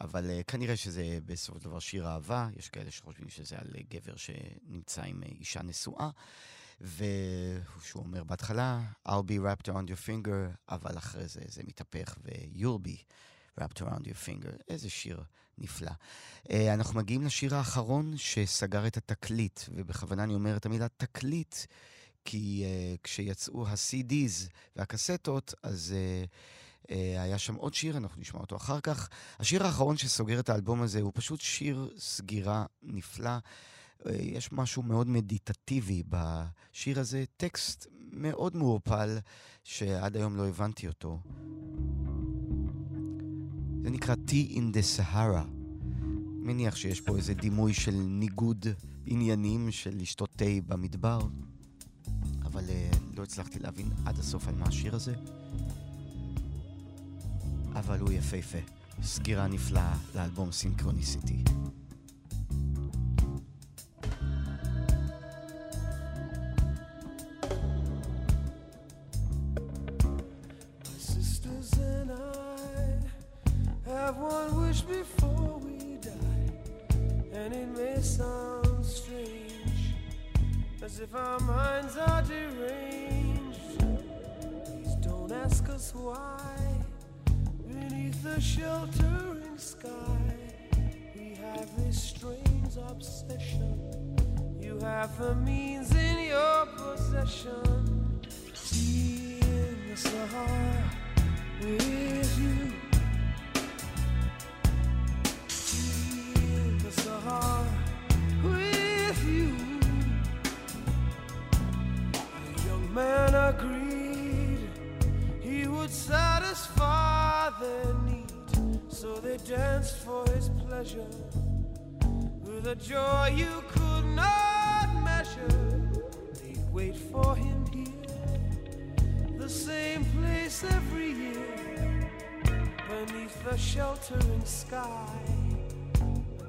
[0.00, 4.16] אבל uh, כנראה שזה בסופו של דבר שיר אהבה, יש כאלה שחושבים שזה על גבר
[4.16, 6.10] שנמצא עם אישה נשואה,
[6.80, 12.86] ושהוא אומר בהתחלה, I'll be wrapped around your finger, אבל אחרי זה זה מתהפך ו-you'll
[12.88, 13.02] be
[13.60, 14.62] wrapped around your finger.
[14.68, 15.22] איזה שיר
[15.58, 15.92] נפלא.
[16.52, 21.56] אנחנו מגיעים לשיר האחרון שסגר את התקליט, ובכוונה אני אומר את המילה תקליט,
[22.24, 25.94] כי uh, כשיצאו ה-CDs והקסטות, אז...
[26.24, 26.28] Uh,
[26.88, 29.08] Uh, היה שם עוד שיר, אנחנו נשמע אותו אחר כך.
[29.38, 33.30] השיר האחרון שסוגר את האלבום הזה הוא פשוט שיר סגירה נפלא.
[33.38, 39.18] Uh, יש משהו מאוד מדיטטיבי בשיר הזה, טקסט מאוד מעורפל,
[39.64, 41.20] שעד היום לא הבנתי אותו.
[43.82, 45.46] זה נקרא Tea in the Sahara.
[46.42, 48.66] מניח שיש פה איזה דימוי של ניגוד
[49.06, 51.20] עניינים של לשתות תה במדבר,
[52.58, 55.14] אבל uh, לא הצלחתי להבין עד הסוף על מה השיר הזה.
[57.74, 58.58] אבל הוא יפהפה.
[59.02, 61.44] סגירה נפלאה לאלבום סינכרוניסיטי.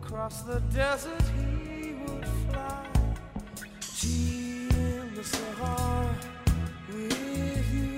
[0.09, 2.87] Across the desert he would fly.
[3.79, 6.15] Tea in the Sahara
[6.91, 7.88] with you.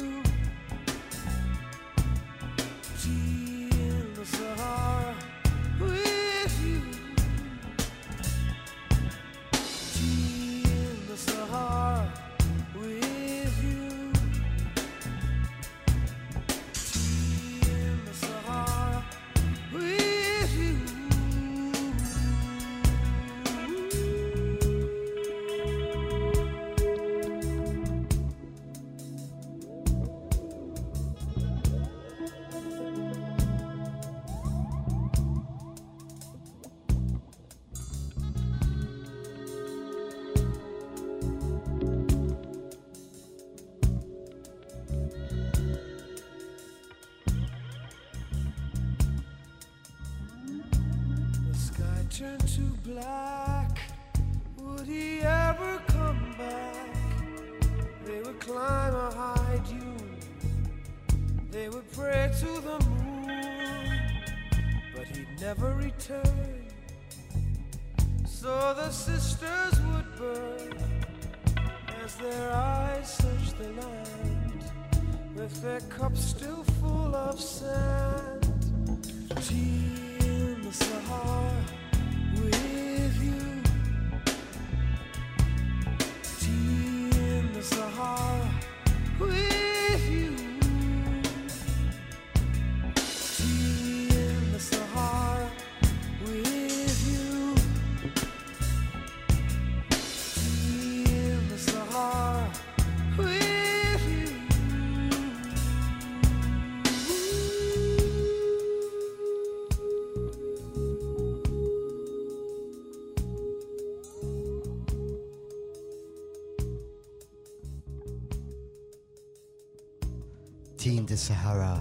[121.12, 121.80] The Sahara.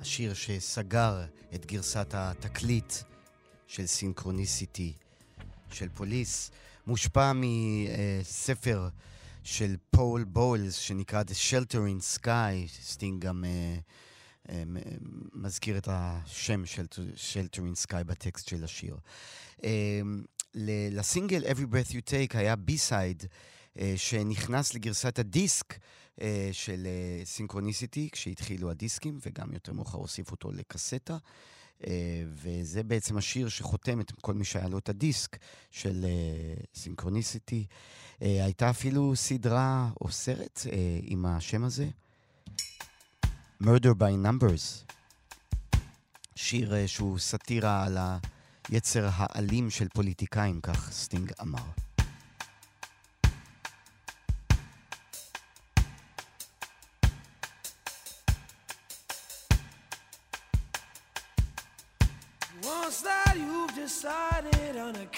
[0.00, 2.94] השיר שסגר את גרסת התקליט
[3.66, 4.92] של Synchronicity
[5.72, 6.50] של פוליס,
[6.86, 8.88] מושפע מספר
[9.44, 14.50] של פול בולס שנקרא The Sheltering Sky, סטינג גם אה, אה,
[15.32, 18.96] מזכיר את השם של Sheltering Sky בטקסט של השיר.
[19.58, 19.64] אה,
[20.90, 23.24] לסינגל Every Breath You Take היה B-side
[23.96, 25.78] שנכנס לגרסת הדיסק
[26.52, 26.86] של
[27.24, 31.16] Synchronicity, uh, כשהתחילו הדיסקים, וגם יותר מאוחר הוסיפו אותו לקסטה.
[31.80, 31.84] Uh,
[32.32, 35.36] וזה בעצם השיר שחותם את כל מי שהיה לו את הדיסק
[35.70, 36.06] של
[36.74, 37.66] Synchronicity.
[38.20, 40.60] הייתה אפילו סדרה או סרט
[41.02, 41.88] עם השם הזה,
[43.62, 44.92] Murder by Numbers.
[46.36, 47.98] שיר שהוא סאטירה על
[48.68, 51.64] היצר האלים של פוליטיקאים, כך סטינג אמר.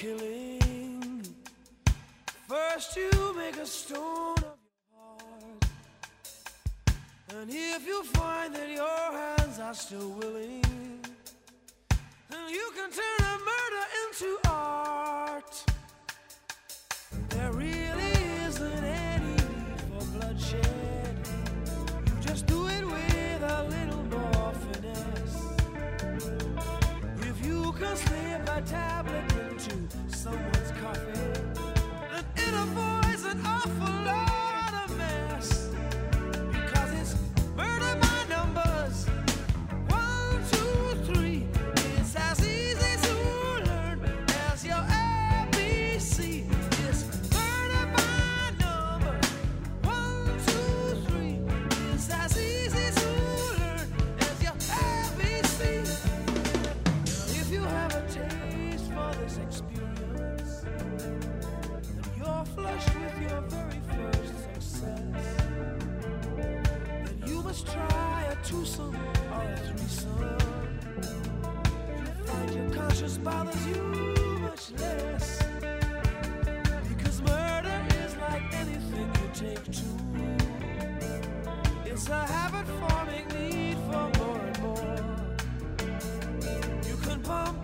[0.03, 1.23] Killing,
[2.49, 5.65] first you make a stone of your heart.
[7.37, 10.65] And if you find that your hands are still willing,
[12.31, 15.02] then you can turn a murder into art.
[30.23, 30.62] somewhere.
[81.85, 84.97] It's a habit-forming need for more and more.
[86.89, 87.62] You can pump.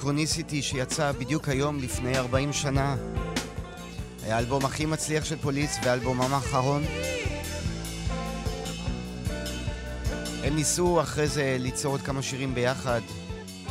[0.00, 2.96] סינכרוניסיטי שיצא בדיוק היום לפני 40 שנה.
[4.22, 6.82] היה האלבום הכי מצליח של פוליס והאלבומם האחרון.
[10.44, 13.00] הם ניסו אחרי זה ליצור עוד כמה שירים ביחד,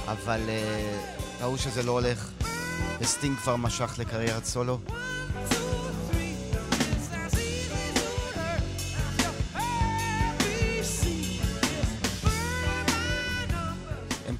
[0.07, 2.31] אבל uh, ראו שזה לא הולך,
[2.99, 4.79] וסטינג כבר משך לקריירת סולו.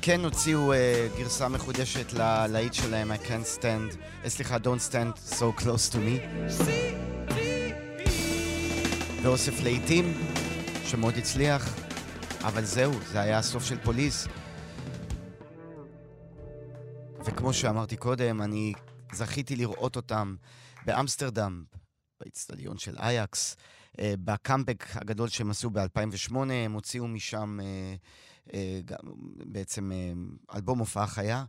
[0.10, 0.77] כן הוציאו uh,
[1.18, 3.95] גרסה מחודשת ללהיט שלהם, I can't stand,
[4.26, 6.22] uh, סליחה, Don't stand so close to me.
[9.23, 10.14] ואוסף להיטים,
[10.86, 11.76] שמאוד הצליח,
[12.41, 14.27] אבל זהו, זה היה הסוף של פוליס.
[17.26, 18.73] וכמו שאמרתי קודם, אני
[19.14, 20.36] זכיתי לראות אותם
[20.86, 21.64] באמסטרדם,
[22.19, 23.56] באיצטדיון של אייקס,
[23.99, 27.95] אה, בקאמבק הגדול שהם עשו ב-2008, הם הוציאו משם אה, אה,
[28.86, 28.98] גם,
[29.46, 29.92] בעצם
[30.56, 31.46] אלבום הופעה חיה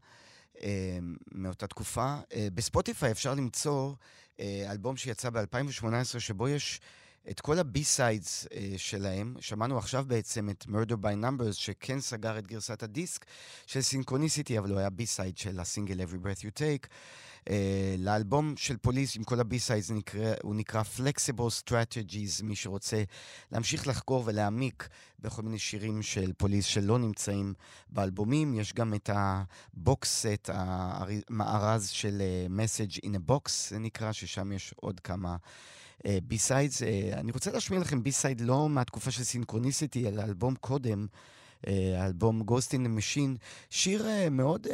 [1.32, 2.16] מאותה תקופה.
[2.54, 3.94] בספוטיפיי אפשר למצוא
[4.40, 6.80] אלבום שיצא ב-2018, שבו יש
[7.30, 9.34] את כל ה B-sides uh, שלהם.
[9.40, 13.24] שמענו עכשיו בעצם את Murder by Numbers, שכן סגר את גרסת הדיסק
[13.66, 16.86] של Synchronicity, אבל הוא היה B-side של הסינגל Every Breath You Take.
[17.44, 17.52] Uh,
[17.98, 19.90] לאלבום של פוליס עם כל ה B-sides
[20.42, 23.02] הוא נקרא Flexible Strategies, מי שרוצה
[23.52, 24.88] להמשיך לחקור ולהעמיק
[25.18, 27.54] בכל מיני שירים של פוליס שלא נמצאים
[27.90, 28.54] באלבומים.
[28.54, 34.12] יש גם את ה box set, המארז של uh, Message in a Box, זה נקרא,
[34.12, 35.36] ששם יש עוד כמה...
[36.06, 36.82] B-sides.
[36.82, 41.06] אה, אני רוצה להשמיע לכם B-side לא מהתקופה של Synchronicity, אלא אלבום קודם,
[41.66, 43.38] אה, אלבום Ghost in the Machine,
[43.70, 44.66] שיר אה, מאוד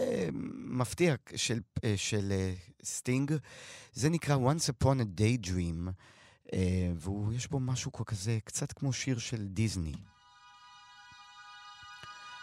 [0.54, 1.60] מפתיע של,
[1.96, 2.32] של
[2.84, 3.32] סטינג.
[3.92, 5.90] זה נקרא Once Upon a Daydream,
[6.94, 9.94] ויש בו משהו כזה, קצת כמו שיר של דיסני.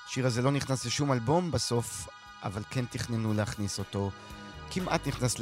[0.08, 2.08] השיר הזה לא נכנס לשום אלבום בסוף,
[2.44, 4.12] אבל כן תכננו להכניס אותו.
[4.72, 5.40] כמעט נכנס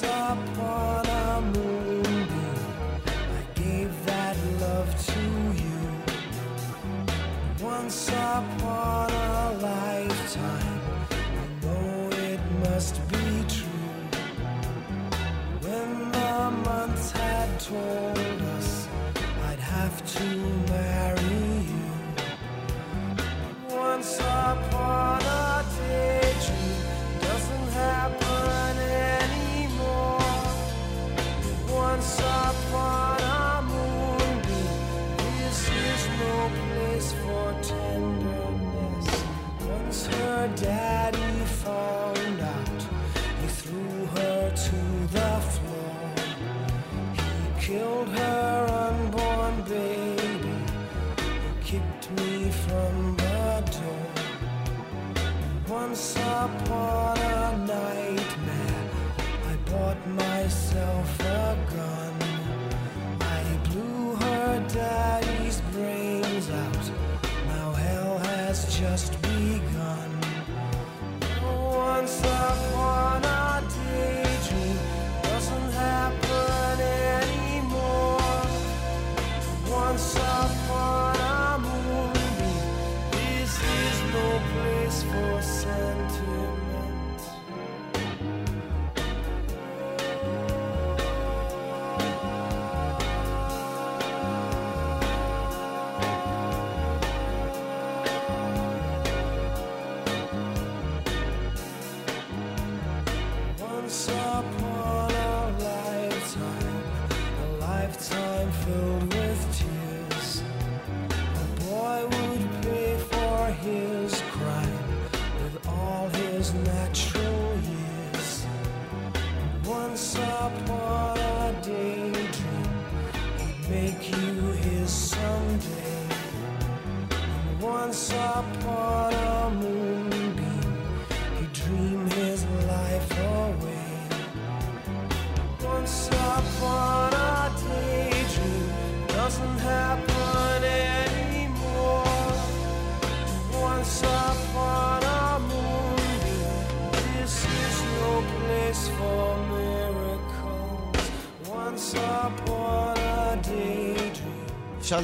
[0.00, 2.28] once upon a moonbeam,
[3.06, 5.20] I gave that love to
[5.62, 5.80] you.
[7.60, 10.80] Once upon a lifetime,
[11.10, 14.00] I know it must be true.
[15.62, 18.17] When the months had torn.
[40.38, 41.42] אין למשין.
[41.42, 41.97] אפשר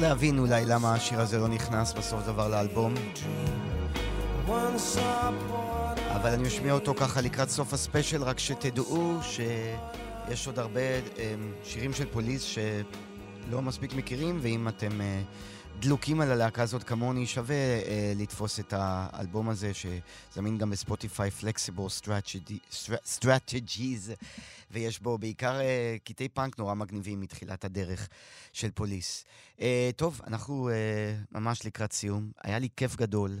[0.07, 2.93] להבין אולי למה השיר הזה לא נכנס בסוף דבר לאלבום.
[6.15, 10.79] אבל אני משמיע אותו ככה לקראת סוף הספיישל, רק שתדעו שיש עוד הרבה
[11.17, 15.21] אמ, שירים של פוליס שלא מספיק מכירים, ואם אתם אה,
[15.79, 22.07] דלוקים על הלהקה הזאת כמוני, שווה אה, לתפוס את האלבום הזה, שזמין גם בספוטיפיי, Flexible
[23.19, 24.11] Strategies,
[24.71, 28.09] ויש בו בעיקר אה, קטעי פאנק נורא מגניבים מתחילת הדרך
[28.53, 29.25] של פוליס.
[29.61, 30.73] אה, טוב, אנחנו אה,
[31.31, 32.31] ממש לקראת סיום.
[32.43, 33.39] היה לי כיף גדול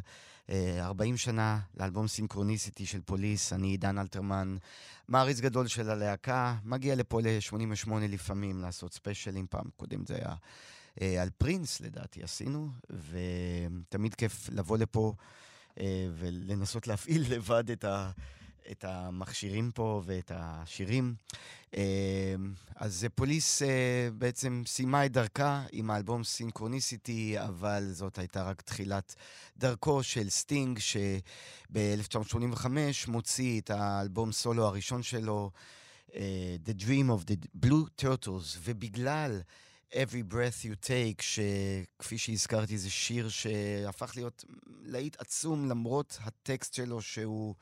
[0.49, 4.57] אה, 40 שנה לאלבום סינכרוניסיטי של פוליס, אני עידן אלתרמן,
[5.07, 10.35] מעריץ גדול של הלהקה, מגיע לפה ל-88 לפעמים לעשות ספיישלים, פעם קודם זה היה
[11.01, 15.13] על פרינס לדעתי עשינו, ותמיד כיף לבוא לפה
[15.79, 18.11] אה, ולנסות להפעיל לבד את ה...
[18.71, 21.15] את המכשירים פה ואת השירים.
[21.77, 22.35] אה,
[22.75, 29.15] אז פוליס אה, בעצם סיימה את דרכה עם האלבום Synchronicity, אבל זאת הייתה רק תחילת
[29.57, 32.67] דרכו של סטינג, שב-1985
[33.07, 35.51] מוציא את האלבום סולו הראשון שלו,
[36.15, 39.41] אה, The Dream of the Blue Turtles, ובגלל...
[39.91, 44.45] Every Breath You Take, שכפי שהזכרתי זה שיר שהפך להיות
[44.83, 47.55] להיט עצום למרות הטקסט שלו שהוא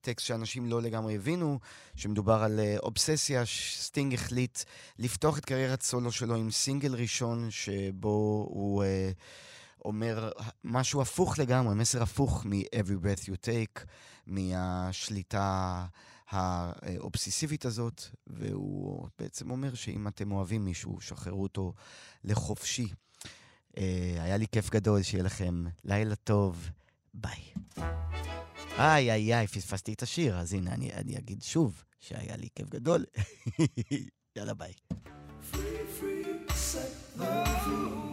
[0.00, 1.58] טקסט שאנשים לא לגמרי הבינו,
[1.96, 4.58] שמדובר על uh, אובססיה, סטינג החליט
[4.98, 10.30] לפתוח את קריירת סולו שלו עם סינגל ראשון, שבו הוא uh, אומר
[10.64, 13.84] משהו הפוך לגמרי, מסר הפוך מ-Every Breath You Take,
[14.26, 15.86] מהשליטה
[16.30, 21.74] האובססיבית הזאת, והוא בעצם אומר שאם אתם אוהבים מישהו, שחררו אותו
[22.24, 22.88] לחופשי.
[23.76, 23.80] Uh,
[24.18, 26.70] היה לי כיף גדול, שיהיה לכם לילה טוב,
[27.14, 27.52] ביי.
[28.78, 32.68] איי, איי, איי, פספסתי את השיר, אז הנה, אני, אני אגיד שוב שהיה לי כיף
[32.68, 33.04] גדול.
[34.36, 34.72] יאללה, ביי.
[37.20, 38.07] If